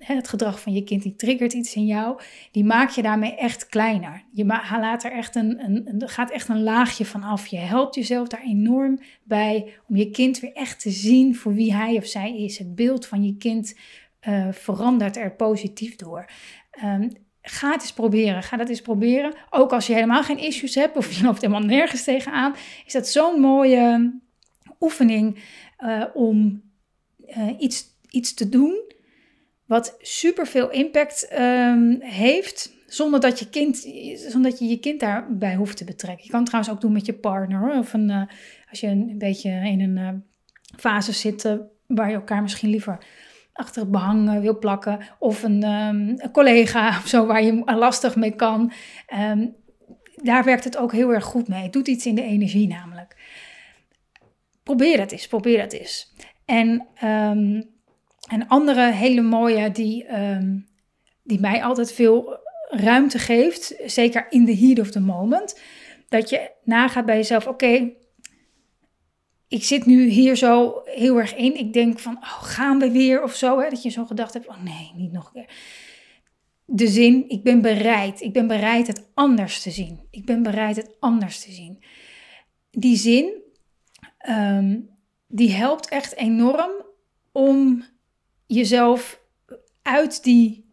Het 0.02 0.28
gedrag 0.28 0.62
van 0.62 0.74
je 0.74 0.84
kind 0.84 1.04
die 1.04 1.16
triggert 1.16 1.54
iets 1.54 1.76
in 1.76 1.86
jou. 1.86 2.20
Die 2.52 2.64
maak 2.64 2.90
je 2.90 3.02
daarmee 3.02 3.36
echt 3.36 3.68
kleiner. 3.68 4.24
Je 4.34 4.46
laat 4.80 5.04
er 5.04 5.12
echt 5.12 5.36
een, 5.36 5.64
een, 5.64 6.10
gaat 6.10 6.32
echt 6.32 6.48
een 6.48 6.64
laagje 6.64 7.06
van 7.06 7.24
af. 7.24 7.48
Je 7.48 7.58
helpt 7.58 7.96
jezelf 7.96 8.28
daar 8.28 8.44
enorm 8.44 9.00
bij 9.24 9.74
om 9.88 9.96
je 9.96 10.10
kind 10.10 10.40
weer 10.40 10.54
echt 10.54 10.82
te 10.82 10.90
zien 10.90 11.36
voor 11.36 11.54
wie 11.54 11.74
hij 11.74 11.98
of 11.98 12.06
zij 12.06 12.38
is. 12.38 12.58
Het 12.58 12.76
beeld 12.76 13.06
van 13.06 13.24
je 13.24 13.38
kind 13.38 13.78
uh, 14.28 14.48
verandert 14.52 15.18
er 15.18 15.36
positief 15.36 15.96
door. 15.96 16.30
Um, 16.84 17.12
ga 17.42 17.72
het 17.72 17.82
eens 17.82 17.94
proberen. 17.94 18.44
Ga 18.44 18.58
dat 18.58 18.70
eens 18.70 18.82
proberen. 18.82 19.34
Ook 19.50 19.72
als 19.74 19.88
je 19.88 19.94
helemaal 19.94 20.24
geen 20.24 20.40
issues 20.40 20.76
hebt 20.76 20.98
of 20.98 21.12
je 21.12 21.24
loopt 21.24 21.42
helemaal 21.42 21.66
nergens 21.66 22.04
tegenaan, 22.04 22.56
is 22.86 22.94
dat 22.94 23.08
zo'n 23.08 23.40
mooie 23.40 24.14
oefening 24.80 25.44
uh, 25.80 26.04
om 26.14 26.62
uh, 27.28 27.50
iets, 27.60 27.86
iets 28.10 28.34
te 28.34 28.50
doen 28.50 28.91
wat 29.72 29.96
super 30.00 30.48
veel 30.48 30.70
impact 30.70 31.30
um, 31.40 31.98
heeft. 32.02 32.74
Zonder 32.88 33.20
dat, 33.20 33.40
je 33.40 33.50
kind, 33.50 33.78
zonder 34.16 34.52
dat 34.52 34.60
je 34.60 34.66
je 34.66 34.80
kind 34.80 35.00
daarbij 35.00 35.56
hoeft 35.56 35.78
te 35.78 35.84
betrekken. 35.84 36.24
Je 36.24 36.30
kan 36.30 36.40
het 36.40 36.48
trouwens 36.48 36.74
ook 36.74 36.82
doen 36.82 36.92
met 36.92 37.06
je 37.06 37.14
partner. 37.14 37.78
Of 37.78 37.94
een, 37.94 38.10
uh, 38.10 38.22
als 38.70 38.80
je 38.80 38.88
een, 38.88 39.18
beetje 39.18 39.50
in 39.50 39.98
een 39.98 40.24
fase 40.78 41.12
zit 41.12 41.58
waar 41.88 42.10
je 42.10 42.16
elkaar 42.16 42.42
misschien 42.42 42.70
liever 42.70 43.06
achter 43.54 43.82
het 43.82 43.92
behang 43.92 44.40
wil 44.40 44.60
plakken. 44.60 45.00
Of 45.20 45.44
een, 45.44 45.64
um, 45.64 46.16
een, 46.18 46.32
collega 46.32 46.90
of 47.00 47.08
zo 47.08 47.26
waar 47.26 47.44
je 47.44 47.64
lastig 47.66 48.16
mee 48.16 48.36
kan. 48.36 48.72
Um, 49.14 49.56
daar 50.16 50.44
werkt 50.44 50.64
het 50.64 50.78
ook 50.78 50.92
heel 50.92 51.14
erg 51.14 51.26
goed 51.26 51.48
mee. 51.48 51.64
Het 51.64 51.74
doet 51.74 51.88
iets 51.88 52.06
in 52.06 52.16
de 52.16 52.24
energie 52.24 52.68
namelijk. 52.68 53.16
Probeer 54.64 55.00
het 55.00 55.12
eens, 55.12 55.28
probeer 55.28 55.62
het 55.62 55.74
eens. 55.74 56.14
En 56.46 56.88
een 58.32 58.48
andere 58.48 58.92
hele 58.92 59.22
mooie 59.22 59.72
die, 59.72 60.06
die 61.24 61.40
mij 61.40 61.64
altijd 61.64 61.92
veel 61.92 62.40
ruimte 62.70 63.20
geeft, 63.20 63.76
zeker 63.86 64.28
in 64.30 64.46
the 64.46 64.58
heat 64.58 64.80
of 64.80 64.92
the 64.92 65.00
moment, 65.00 65.60
dat 66.10 66.30
je 66.30 66.52
nagaat 66.64 67.06
bij 67.06 67.16
jezelf, 67.16 67.48
oké, 67.48 67.92
ik 69.52 69.64
zit 69.64 69.86
nu 69.86 70.08
hier 70.08 70.36
zo 70.36 70.82
heel 70.86 71.18
erg 71.18 71.36
in. 71.36 71.58
Ik 71.58 71.74
denk 71.74 72.00
van, 72.00 72.18
oh, 72.18 72.44
gaan 72.44 72.80
we 72.80 72.92
weer 72.92 73.24
of 73.24 73.36
zo. 73.36 73.60
Hè? 73.60 73.70
Dat 73.70 73.84
je 73.84 73.90
zo 73.90 74.06
gedacht 74.06 74.34
hebt, 74.34 74.48
oh 74.48 74.64
nee, 74.64 74.92
niet 74.96 75.12
nog 75.12 75.26
een 75.26 75.32
keer. 75.32 75.56
De 76.66 76.88
zin, 76.88 77.30
ik 77.30 77.44
ben 77.44 77.62
bereid. 77.62 78.22
Ik 78.22 78.34
ben 78.34 78.48
bereid 78.48 78.88
het 78.88 79.08
anders 79.14 79.62
te 79.62 79.72
zien. 79.72 80.08
Ik 80.12 80.26
ben 80.26 80.44
bereid 80.44 80.76
het 80.76 80.96
anders 81.00 81.44
te 81.44 81.52
zien. 81.52 81.84
Die 82.72 82.96
zin, 82.96 83.34
ehm, 84.18 84.80
die 85.28 85.52
helpt 85.52 85.90
echt 85.90 86.16
enorm 86.16 86.72
om 87.32 87.84
jezelf 88.56 89.22
uit 89.82 90.24
die 90.24 90.66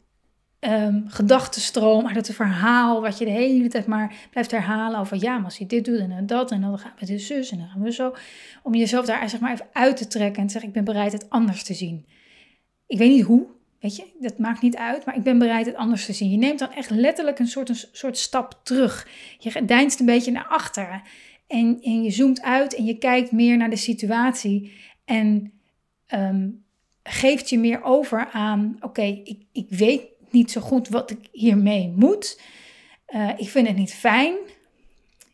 um, 0.61 1.05
gedachtenstroom, 1.09 2.07
uit 2.07 2.27
het 2.27 2.35
verhaal 2.35 3.01
wat 3.01 3.19
je 3.19 3.25
de 3.25 3.31
hele 3.31 3.69
tijd 3.69 3.87
maar 3.87 4.15
blijft 4.31 4.51
herhalen 4.51 5.01
over 5.01 5.17
ja, 5.21 5.37
maar 5.37 5.45
als 5.45 5.59
je 5.59 5.67
dit 5.67 5.85
doet 5.85 5.99
en 5.99 6.27
dat 6.27 6.51
en 6.51 6.61
dan 6.61 6.79
gaan 6.79 6.93
we 6.99 7.07
de 7.07 7.19
zus 7.19 7.51
en 7.51 7.59
dan 7.59 7.69
gaan 7.69 7.83
we 7.83 7.93
zo, 7.93 8.15
om 8.63 8.75
jezelf 8.75 9.07
daar 9.07 9.29
zeg 9.29 9.41
maar 9.41 9.53
even 9.53 9.67
uit 9.73 9.97
te 9.97 10.07
trekken 10.07 10.41
en 10.41 10.47
te 10.47 10.53
zeggen 10.53 10.71
ik 10.71 10.77
ben 10.77 10.95
bereid 10.95 11.13
het 11.13 11.31
anders 11.31 11.65
te 11.65 11.75
zien. 11.75 12.07
Ik 12.87 12.99
weet 12.99 13.11
niet 13.11 13.25
hoe, 13.25 13.47
weet 13.81 13.97
je, 13.97 14.05
dat 14.21 14.39
maakt 14.39 14.63
niet 14.63 14.77
uit, 14.77 15.05
maar 15.05 15.17
ik 15.17 15.23
ben 15.23 15.39
bereid 15.39 15.67
het 15.67 15.75
anders 15.75 16.07
te 16.07 16.13
zien. 16.13 16.31
Je 16.31 16.37
neemt 16.37 16.59
dan 16.59 16.73
echt 16.73 16.91
letterlijk 16.91 17.39
een 17.39 17.47
soort, 17.47 17.69
een 17.69 17.85
soort 17.93 18.19
stap 18.19 18.61
terug. 18.63 19.09
Je 19.39 19.65
deinst 19.65 20.01
een 20.01 20.07
beetje 20.07 20.31
naar 20.31 20.47
achteren 20.47 21.03
en, 21.47 21.79
en 21.83 22.03
je 22.03 22.11
zoomt 22.11 22.43
uit 22.43 22.75
en 22.75 22.85
je 22.85 22.99
kijkt 22.99 23.33
meer 23.33 23.57
naar 23.57 23.71
de 23.71 23.77
situatie 23.77 24.73
en 25.05 25.53
um, 26.15 26.67
geeft 27.09 27.49
je 27.49 27.59
meer 27.59 27.83
over 27.83 28.29
aan, 28.33 28.77
oké, 28.81 29.03
ik, 29.03 29.43
ik 29.53 29.67
weet 29.69 30.03
niet 30.31 30.51
zo 30.51 30.61
goed 30.61 30.89
wat 30.89 31.11
ik 31.11 31.29
hiermee 31.33 31.93
moet. 31.97 32.41
Uh, 33.09 33.31
ik 33.37 33.49
vind 33.49 33.67
het 33.67 33.77
niet 33.77 33.95
fijn. 33.95 34.35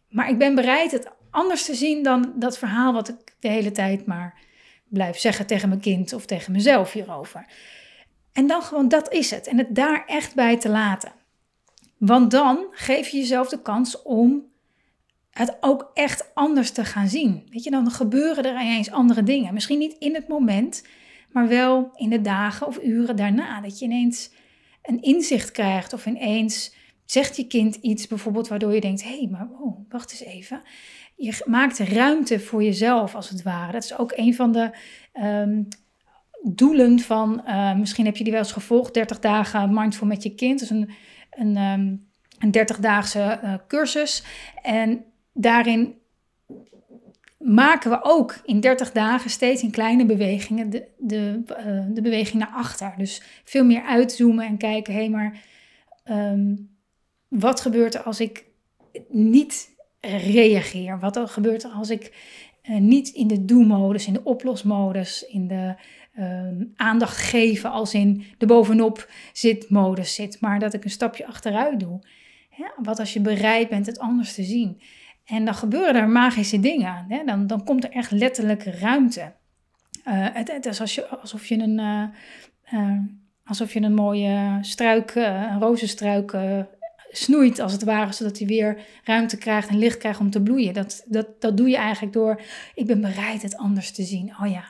Maar 0.09 0.29
ik 0.29 0.39
ben 0.39 0.55
bereid 0.55 0.91
het 0.91 1.09
anders 1.31 1.65
te 1.65 1.75
zien 1.75 2.03
dan 2.03 2.33
dat 2.37 2.59
verhaal 2.59 2.93
wat 2.93 3.09
ik 3.09 3.37
de 3.39 3.49
hele 3.49 3.73
tijd 3.73 4.07
maar 4.07 4.43
blijf 4.89 5.19
zeggen 5.19 5.47
tegen 5.47 5.69
mijn 5.69 5.81
kind 5.81 6.13
of 6.13 6.27
tegen 6.27 6.53
mezelf 6.53 6.93
hierover. 6.93 7.47
En 8.33 8.47
dan 8.47 8.63
gewoon 8.63 8.89
dat 8.89 9.13
is 9.13 9.31
het. 9.31 9.47
En 9.47 9.59
het 9.59 9.75
daar 9.75 10.05
echt 10.07 10.35
bij 10.35 10.59
te 10.59 10.69
laten. 10.69 11.13
Want 11.99 12.31
dan 12.31 12.67
geef 12.71 13.09
je 13.09 13.19
jezelf 13.19 13.49
de 13.49 13.63
kans 13.63 14.03
om 14.03 14.43
het 15.31 15.57
ook 15.61 15.91
echt 15.95 16.35
anders 16.35 16.71
te 16.71 16.85
gaan 16.85 17.09
zien. 17.09 17.47
Weet 17.51 17.65
je, 17.65 17.71
dan 17.71 17.91
gebeuren 17.91 18.45
er 18.45 18.61
ineens 18.61 18.91
andere 18.91 19.23
dingen. 19.23 19.55
Misschien 19.55 19.79
niet 19.79 19.97
in 19.99 20.15
het 20.15 20.29
moment, 20.29 20.85
maar 21.35 21.49
wel 21.49 21.91
in 21.95 22.11
de 22.11 22.21
dagen 22.21 22.67
of 22.67 22.83
uren 22.83 23.17
daarna. 23.17 23.61
Dat 23.61 23.79
je 23.79 23.85
ineens 23.85 24.31
een 24.83 25.03
inzicht 25.03 25.51
krijgt 25.51 25.93
of 25.93 26.07
ineens 26.07 26.75
zegt 27.05 27.37
je 27.37 27.47
kind 27.47 27.75
iets 27.75 28.07
bijvoorbeeld 28.07 28.49
waardoor 28.49 28.75
je 28.75 28.81
denkt, 28.81 29.03
hé, 29.03 29.19
hey, 29.19 29.29
maar 29.31 29.49
oh, 29.61 29.79
wacht 29.89 30.11
eens 30.11 30.25
even. 30.25 30.63
Je 31.17 31.43
maakt 31.45 31.79
ruimte 31.79 32.41
voor 32.41 32.63
jezelf 32.63 33.15
als 33.15 33.29
het 33.29 33.43
ware. 33.43 33.73
Dat 33.73 33.85
is 33.85 33.99
ook 33.99 34.13
een 34.17 34.35
van 34.35 34.53
de 34.53 34.71
ehm, 35.13 35.63
doelen 36.43 37.01
van, 37.01 37.43
uh, 37.47 37.75
misschien 37.75 38.05
heb 38.05 38.17
je 38.17 38.25
die 38.25 38.33
wel 38.33 38.43
eens 38.43 38.53
gevolgd, 38.53 38.95
30 38.95 39.19
dagen 39.19 39.75
mindful 39.75 40.07
met 40.07 40.23
je 40.23 40.35
kind. 40.35 40.61
Dat 40.61 40.71
is 40.71 40.77
een, 40.77 40.91
een, 41.31 41.57
um, 41.57 42.09
een 42.39 42.57
30-daagse 42.59 43.41
uh, 43.45 43.55
cursus. 43.69 44.23
En 44.63 45.05
daarin 45.33 45.95
maken 47.45 47.91
we 47.91 47.99
ook 48.03 48.41
in 48.45 48.61
30 48.61 48.93
dagen 48.93 49.31
steeds 49.31 49.63
in 49.63 49.71
kleine 49.71 50.07
bewegingen 50.07 50.71
de, 50.71 50.89
de, 50.99 51.43
uh, 51.49 51.95
de 51.95 52.03
beweging 52.03 52.43
naar 52.43 52.53
achter. 52.55 52.95
Dus 52.97 53.23
veel 53.45 53.65
meer 53.65 53.83
uitzoomen 53.83 54.47
en 54.47 54.57
kijken, 54.57 54.93
hé, 54.93 54.99
hey, 54.99 55.09
maar 55.09 55.43
um, 56.11 56.71
wat 57.29 57.61
gebeurt 57.61 57.95
er 57.95 58.03
als 58.03 58.21
ik 58.21 58.45
niet 59.09 59.71
reageer? 60.01 60.99
Wat 60.99 61.21
gebeurt 61.25 61.63
er 61.63 61.71
als 61.71 61.91
ik 61.91 62.13
uh, 62.71 62.77
niet 62.77 63.09
in 63.09 63.27
de 63.27 63.45
do-modus, 63.45 64.07
in 64.07 64.13
de 64.13 64.25
oplosmodus, 64.25 65.27
in 65.27 65.49
de 65.49 65.75
um, 66.19 66.73
aandacht 66.77 67.17
geven 67.17 67.71
als 67.71 67.95
in 67.95 68.25
de 68.39 68.47
bovenop 68.47 69.11
zit 69.33 69.71
modus 69.71 70.15
zit, 70.15 70.41
maar 70.41 70.59
dat 70.59 70.75
ik 70.75 70.85
een 70.85 70.91
stapje 70.91 71.27
achteruit 71.27 71.81
doe? 71.81 72.01
Wat 72.83 72.99
als 72.99 73.13
je 73.13 73.21
bereid 73.21 73.69
bent 73.69 73.87
het 73.87 73.99
anders 73.99 74.35
te 74.35 74.43
zien? 74.43 74.81
En 75.25 75.45
dan 75.45 75.55
gebeuren 75.55 75.95
er 75.95 76.09
magische 76.09 76.61
dingen. 76.61 77.05
Hè? 77.09 77.25
Dan, 77.25 77.47
dan 77.47 77.65
komt 77.65 77.85
er 77.85 77.91
echt 77.91 78.11
letterlijk 78.11 78.65
ruimte. 78.65 79.33
Uh, 80.09 80.27
het, 80.33 80.67
is 80.67 80.81
als 80.81 80.95
je, 80.95 81.07
alsof 81.07 81.47
je 81.47 81.59
een, 81.59 81.79
uh, 81.79 82.81
uh, 82.81 82.99
alsof 83.45 83.73
je 83.73 83.81
een 83.81 83.95
mooie 83.95 84.59
struik, 84.61 85.15
een 85.15 85.61
rozenstruik 85.61 86.37
snoeit 87.11 87.59
als 87.59 87.73
het 87.73 87.85
ware, 87.85 88.13
zodat 88.13 88.39
hij 88.39 88.47
weer 88.47 88.87
ruimte 89.05 89.39
krijgt 89.39 89.69
en 89.69 89.79
licht 89.79 89.99
krijgt 89.99 90.21
om 90.21 90.31
te 90.31 90.43
bloeien. 90.43 90.75
Dat, 90.75 91.05
dat, 91.07 91.41
dat 91.41 91.57
doe 91.57 91.69
je 91.69 91.77
eigenlijk 91.77 92.13
door, 92.13 92.41
ik 92.75 92.87
ben 92.87 93.01
bereid 93.01 93.43
het 93.43 93.57
anders 93.57 93.93
te 93.93 94.03
zien. 94.03 94.35
Oh 94.41 94.51
ja, 94.51 94.65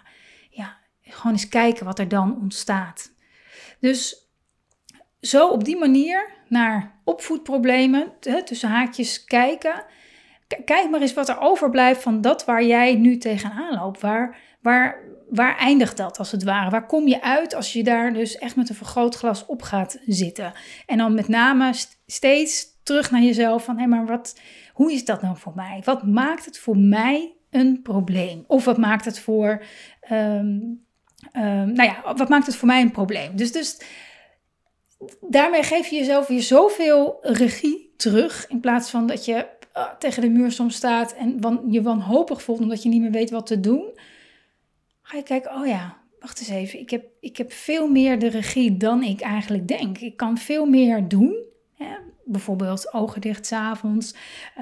ja, 0.51 0.77
gewoon 1.03 1.33
eens 1.33 1.49
kijken 1.49 1.85
wat 1.85 1.99
er 1.99 2.09
dan 2.09 2.38
ontstaat. 2.40 3.12
Dus 3.81 4.29
zo 5.21 5.49
op 5.49 5.64
die 5.64 5.77
manier 5.77 6.31
naar 6.49 7.01
opvoedproblemen, 7.05 8.12
tussen 8.45 8.69
haakjes 8.69 9.25
kijken 9.25 9.85
kijk 10.64 10.90
maar 10.90 11.00
eens 11.00 11.14
wat 11.14 11.28
er 11.28 11.40
overblijft 11.40 12.02
van 12.02 12.20
dat 12.20 12.44
waar 12.44 12.64
jij 12.64 12.94
nu 12.94 13.18
tegenaan 13.18 13.74
loopt. 13.74 14.00
Waar, 14.00 14.37
waar, 14.61 14.98
waar 15.28 15.57
eindigt 15.59 15.96
dat 15.96 16.18
als 16.18 16.33
het 16.33 16.44
ware? 16.44 16.70
Waar 16.70 16.87
kom 16.87 17.09
je 17.09 17.22
uit 17.22 17.54
als 17.54 17.72
je 17.72 17.85
daar 17.85 18.12
dus 18.12 18.38
echt 18.38 18.57
met 18.57 18.68
een 18.68 18.74
vergrootglas 18.74 19.46
op 19.46 19.62
gaat 19.62 19.98
zitten? 20.07 20.52
En 20.87 20.98
dan 20.98 21.14
met 21.14 21.28
name 21.28 21.72
steeds 22.07 22.66
terug 22.83 23.11
naar 23.11 23.22
jezelf 23.22 23.64
van 23.64 23.78
hé, 23.78 23.87
maar 23.87 24.07
wat, 24.07 24.40
hoe 24.72 24.92
is 24.92 25.04
dat 25.04 25.22
nou 25.22 25.37
voor 25.37 25.52
mij? 25.54 25.83
Wat 25.85 26.07
maakt 26.07 26.44
het 26.44 26.59
voor 26.59 26.78
mij 26.78 27.35
een 27.50 27.83
probleem? 27.83 28.44
Of 28.46 28.64
wat 28.64 28.78
maakt 28.78 29.04
het 29.04 29.18
voor, 29.18 29.64
um, 30.11 30.87
nou 31.33 31.83
ja, 31.83 32.14
wat 32.16 32.28
maakt 32.28 32.46
het 32.46 32.57
voor 32.57 32.68
mij 32.68 32.80
een 32.80 32.90
probleem? 32.90 33.37
Dus, 33.37 33.52
dus 33.52 33.80
daarmee 35.20 35.62
geef 35.62 35.87
je 35.87 35.96
jezelf 35.96 36.26
weer 36.26 36.42
zoveel 36.42 37.18
regie 37.22 37.94
terug 37.96 38.46
in 38.48 38.61
plaats 38.61 38.90
van 38.90 39.07
dat 39.07 39.24
je 39.24 39.46
uh, 39.77 39.91
tegen 39.99 40.23
de 40.23 40.29
muur 40.29 40.53
soms 40.53 40.75
staat 40.75 41.15
en 41.15 41.39
je 41.69 41.83
wanhopig 41.83 42.43
voelt 42.43 42.61
omdat 42.61 42.83
je 42.83 42.89
niet 42.89 43.01
meer 43.01 43.11
weet 43.11 43.31
wat 43.31 43.47
te 43.47 43.61
doen, 43.61 43.99
ga 45.03 45.17
je 45.17 45.23
kijken, 45.23 45.55
oh 45.55 45.67
ja, 45.67 45.97
wacht 46.25 46.39
eens 46.39 46.49
even, 46.49 46.81
ik 46.81 46.91
heb, 46.91 47.05
ik 47.21 47.37
heb 47.37 47.53
veel 47.53 47.89
meer 47.89 48.19
de 48.19 48.29
regie 48.29 48.77
dan 48.77 49.03
ik 49.03 49.21
eigenlijk 49.21 49.69
denk. 49.69 49.99
Ik 49.99 50.17
kan 50.17 50.39
veel 50.39 50.67
meer 50.67 51.09
doen. 51.09 51.37
Hè? 51.75 51.95
Bijvoorbeeld 52.25 52.93
ogen 52.93 53.21
dicht 53.21 53.47
s'avonds, 53.47 54.15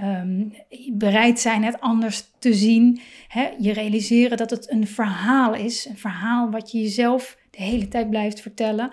um, 0.04 0.52
bereid 0.92 1.40
zijn 1.40 1.62
het 1.64 1.80
anders 1.80 2.24
te 2.38 2.54
zien. 2.54 3.00
Hè? 3.28 3.50
Je 3.58 3.72
realiseren 3.72 4.36
dat 4.36 4.50
het 4.50 4.70
een 4.70 4.86
verhaal 4.86 5.54
is, 5.54 5.84
een 5.84 5.98
verhaal 5.98 6.50
wat 6.50 6.70
je 6.70 6.80
jezelf 6.80 7.36
de 7.50 7.62
hele 7.62 7.88
tijd 7.88 8.10
blijft 8.10 8.40
vertellen. 8.40 8.92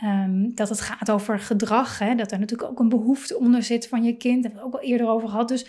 Ehm, 0.00 0.54
dat 0.54 0.68
het 0.68 0.80
gaat 0.80 1.10
over 1.10 1.40
gedrag, 1.40 1.98
hè, 1.98 2.14
dat 2.14 2.32
er 2.32 2.38
natuurlijk 2.38 2.70
ook 2.70 2.78
een 2.78 2.88
behoefte 2.88 3.38
onder 3.38 3.62
zit 3.62 3.88
van 3.88 4.04
je 4.04 4.16
kind. 4.16 4.42
Daar 4.42 4.52
hebben 4.52 4.70
we 4.70 4.76
ook 4.76 4.82
al 4.82 4.88
eerder 4.88 5.08
over 5.08 5.28
gehad. 5.28 5.48
Dus 5.48 5.66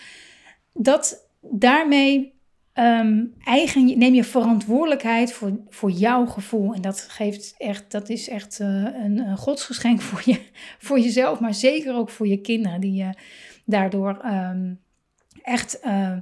dat 0.73 1.29
daarmee 1.41 2.39
Ehm, 2.73 3.25
eigen, 3.43 3.97
neem 3.97 4.13
je 4.13 4.23
verantwoordelijkheid 4.23 5.33
voor, 5.33 5.59
voor 5.69 5.91
jouw 5.91 6.25
gevoel. 6.25 6.73
En 6.73 6.81
dat, 6.81 7.01
geeft 7.01 7.55
echt, 7.57 7.91
dat 7.91 8.09
is 8.09 8.29
echt 8.29 8.59
uh, 8.59 8.67
een, 8.67 9.19
een, 9.19 9.37
godsgeschenk 9.37 10.01
voor, 10.11 10.21
je, 10.25 10.39
voor 10.79 10.99
jezelf, 10.99 11.39
maar 11.39 11.53
zeker 11.53 11.95
ook 11.95 12.09
voor 12.09 12.27
je 12.27 12.41
kinderen, 12.41 12.81
die 12.81 12.93
je 12.93 13.09
daardoor 13.65 14.25
um, 14.25 14.79
echt, 15.41 15.79
uh, 15.85 16.17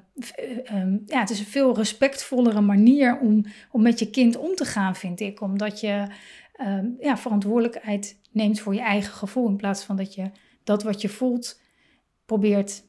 um, 0.74 1.04
ja, 1.06 1.19
het 1.19 1.30
is 1.30 1.39
een 1.39 1.45
veel 1.45 1.76
respectvollere 1.76 2.62
manier 2.62 3.19
om, 3.19 3.45
om 3.72 3.82
met 3.82 4.00
je 4.00 4.10
kind 4.10 4.38
om 4.38 4.56
te 4.56 4.65
gaan, 4.65 4.95
vind 4.95 5.19
ik. 5.19 5.41
Omdat 5.41 5.80
je 5.80 6.08
ja, 7.00 7.17
verantwoordelijkheid 7.17 8.19
neemt 8.32 8.60
voor 8.60 8.74
je 8.74 8.82
eigen 8.82 9.13
gevoel, 9.13 9.48
in 9.48 9.56
plaats 9.56 9.84
van 9.84 9.95
dat 9.95 10.13
je 10.13 10.32
dat 10.63 10.84
wat 10.84 11.02
je 11.02 11.10
voelt 11.10 11.62
probeert 12.26 12.84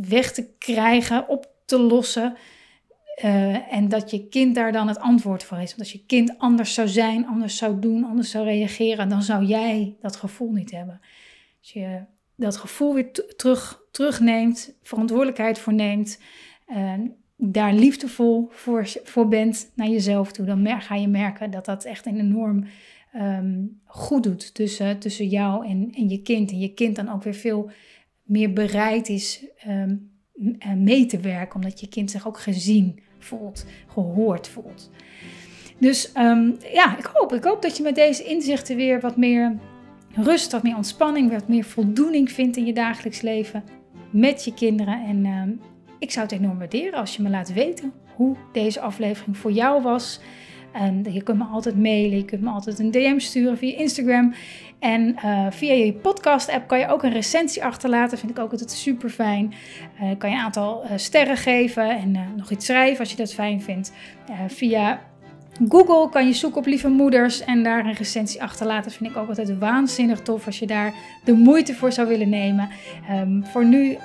weg 0.00 0.32
te 0.32 0.48
krijgen, 0.58 1.28
op 1.28 1.52
te 1.64 1.78
lossen. 1.80 2.36
Uh, 3.24 3.72
en 3.74 3.88
dat 3.88 4.10
je 4.10 4.28
kind 4.28 4.54
daar 4.54 4.72
dan 4.72 4.88
het 4.88 4.98
antwoord 4.98 5.44
voor 5.44 5.58
is. 5.58 5.68
Want 5.68 5.78
als 5.78 5.92
je 5.92 6.04
kind 6.06 6.38
anders 6.38 6.74
zou 6.74 6.88
zijn, 6.88 7.26
anders 7.26 7.56
zou 7.56 7.78
doen, 7.78 8.04
anders 8.04 8.30
zou 8.30 8.44
reageren, 8.44 9.08
dan 9.08 9.22
zou 9.22 9.44
jij 9.44 9.96
dat 10.00 10.16
gevoel 10.16 10.52
niet 10.52 10.70
hebben. 10.70 11.00
Als 11.60 11.72
je 11.72 12.04
dat 12.36 12.56
gevoel 12.56 12.94
weer 12.94 13.10
terug, 13.36 13.82
terugneemt, 13.90 14.74
verantwoordelijkheid 14.82 15.58
voor 15.58 15.74
neemt, 15.74 16.20
uh, 16.68 16.92
daar 17.36 17.72
liefdevol 17.72 18.48
voor, 18.50 18.86
voor 19.04 19.28
bent 19.28 19.72
naar 19.74 19.88
jezelf 19.88 20.32
toe, 20.32 20.46
dan 20.46 20.82
ga 20.82 20.94
je 20.94 21.08
merken 21.08 21.50
dat 21.50 21.64
dat 21.64 21.84
echt 21.84 22.06
een 22.06 22.18
enorm 22.18 22.64
um, 23.16 23.80
goed 23.84 24.22
doet 24.22 24.54
tussen, 24.54 24.98
tussen 24.98 25.26
jou 25.26 25.66
en, 25.66 25.90
en 25.94 26.08
je 26.08 26.22
kind. 26.22 26.50
En 26.50 26.58
je 26.58 26.74
kind 26.74 26.96
dan 26.96 27.12
ook 27.12 27.22
weer 27.22 27.34
veel 27.34 27.70
meer 28.22 28.52
bereid 28.52 29.08
is 29.08 29.46
um, 29.68 30.10
mee 30.76 31.06
te 31.06 31.20
werken, 31.20 31.54
omdat 31.54 31.80
je 31.80 31.88
kind 31.88 32.10
zich 32.10 32.26
ook 32.26 32.38
gezien 32.38 33.00
voelt, 33.18 33.66
gehoord 33.86 34.48
voelt. 34.48 34.90
Dus 35.78 36.12
ehm, 36.12 36.50
ja, 36.72 36.98
ik 36.98 37.10
hoop, 37.12 37.32
ik 37.32 37.44
hoop 37.44 37.62
dat 37.62 37.76
je 37.76 37.82
met 37.82 37.94
deze 37.94 38.24
inzichten 38.24 38.76
weer 38.76 39.00
wat 39.00 39.16
meer 39.16 39.58
rust, 40.14 40.52
wat 40.52 40.62
meer 40.62 40.76
ontspanning, 40.76 41.30
wat 41.30 41.48
meer 41.48 41.64
voldoening 41.64 42.32
vindt 42.32 42.56
in 42.56 42.66
je 42.66 42.72
dagelijks 42.72 43.20
leven 43.20 43.64
met 44.10 44.44
je 44.44 44.54
kinderen. 44.54 45.04
En 45.04 45.24
ehm, 45.24 45.50
ik 45.98 46.10
zou 46.10 46.26
het 46.26 46.34
enorm 46.34 46.58
waarderen 46.58 46.98
als 46.98 47.16
je 47.16 47.22
me 47.22 47.30
laat 47.30 47.52
weten 47.52 47.92
hoe 48.14 48.36
deze 48.52 48.80
aflevering 48.80 49.36
voor 49.36 49.52
jou 49.52 49.82
was. 49.82 50.20
En 50.74 51.06
je 51.10 51.22
kunt 51.22 51.38
me 51.38 51.44
altijd 51.44 51.76
mailen, 51.76 52.16
je 52.16 52.24
kunt 52.24 52.42
me 52.42 52.50
altijd 52.50 52.78
een 52.78 52.90
DM 52.90 53.18
sturen 53.18 53.58
via 53.58 53.76
Instagram. 53.76 54.34
En 54.78 55.16
uh, 55.24 55.46
via 55.50 55.72
je 55.72 55.92
podcast-app 55.92 56.68
kan 56.68 56.78
je 56.78 56.88
ook 56.88 57.02
een 57.02 57.12
recensie 57.12 57.64
achterlaten. 57.64 58.18
Vind 58.18 58.30
ik 58.30 58.38
ook 58.38 58.50
altijd 58.50 58.70
super 58.70 59.10
fijn. 59.10 59.54
Uh, 60.02 60.10
kan 60.18 60.30
je 60.30 60.36
een 60.36 60.42
aantal 60.42 60.84
uh, 60.84 60.90
sterren 60.96 61.36
geven 61.36 61.90
en 61.90 62.18
nog 62.36 62.50
iets 62.50 62.66
schrijven 62.66 62.98
als 62.98 63.10
je 63.10 63.16
dat 63.16 63.34
fijn 63.34 63.62
vindt. 63.62 63.92
via 64.48 65.00
Google 65.68 66.08
kan 66.08 66.26
je 66.26 66.32
zoeken 66.32 66.58
op 66.58 66.66
lieve 66.66 66.88
moeders 66.88 67.44
en 67.44 67.62
daar 67.62 67.86
een 67.86 67.94
recensie 67.94 68.42
achterlaten. 68.42 68.90
Vind 68.90 69.10
ik 69.10 69.16
ook 69.16 69.28
altijd 69.28 69.58
waanzinnig 69.58 70.20
tof 70.20 70.46
als 70.46 70.58
je 70.58 70.66
daar 70.66 70.94
de 71.24 71.32
moeite 71.32 71.74
voor 71.74 71.92
zou 71.92 72.08
willen 72.08 72.28
nemen. 72.28 72.68
Um, 73.10 73.44
voor 73.46 73.64
nu 73.64 73.98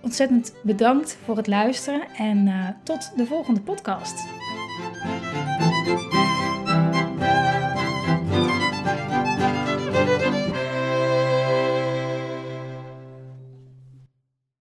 ontzettend 0.00 0.54
bedankt 0.62 1.18
voor 1.24 1.36
het 1.36 1.46
luisteren 1.46 2.02
en 2.16 2.50
tot 2.82 3.12
de 3.16 3.26
volgende 3.26 3.60
podcast. 3.60 4.41
Thank 5.84 6.14
you. 6.14 6.21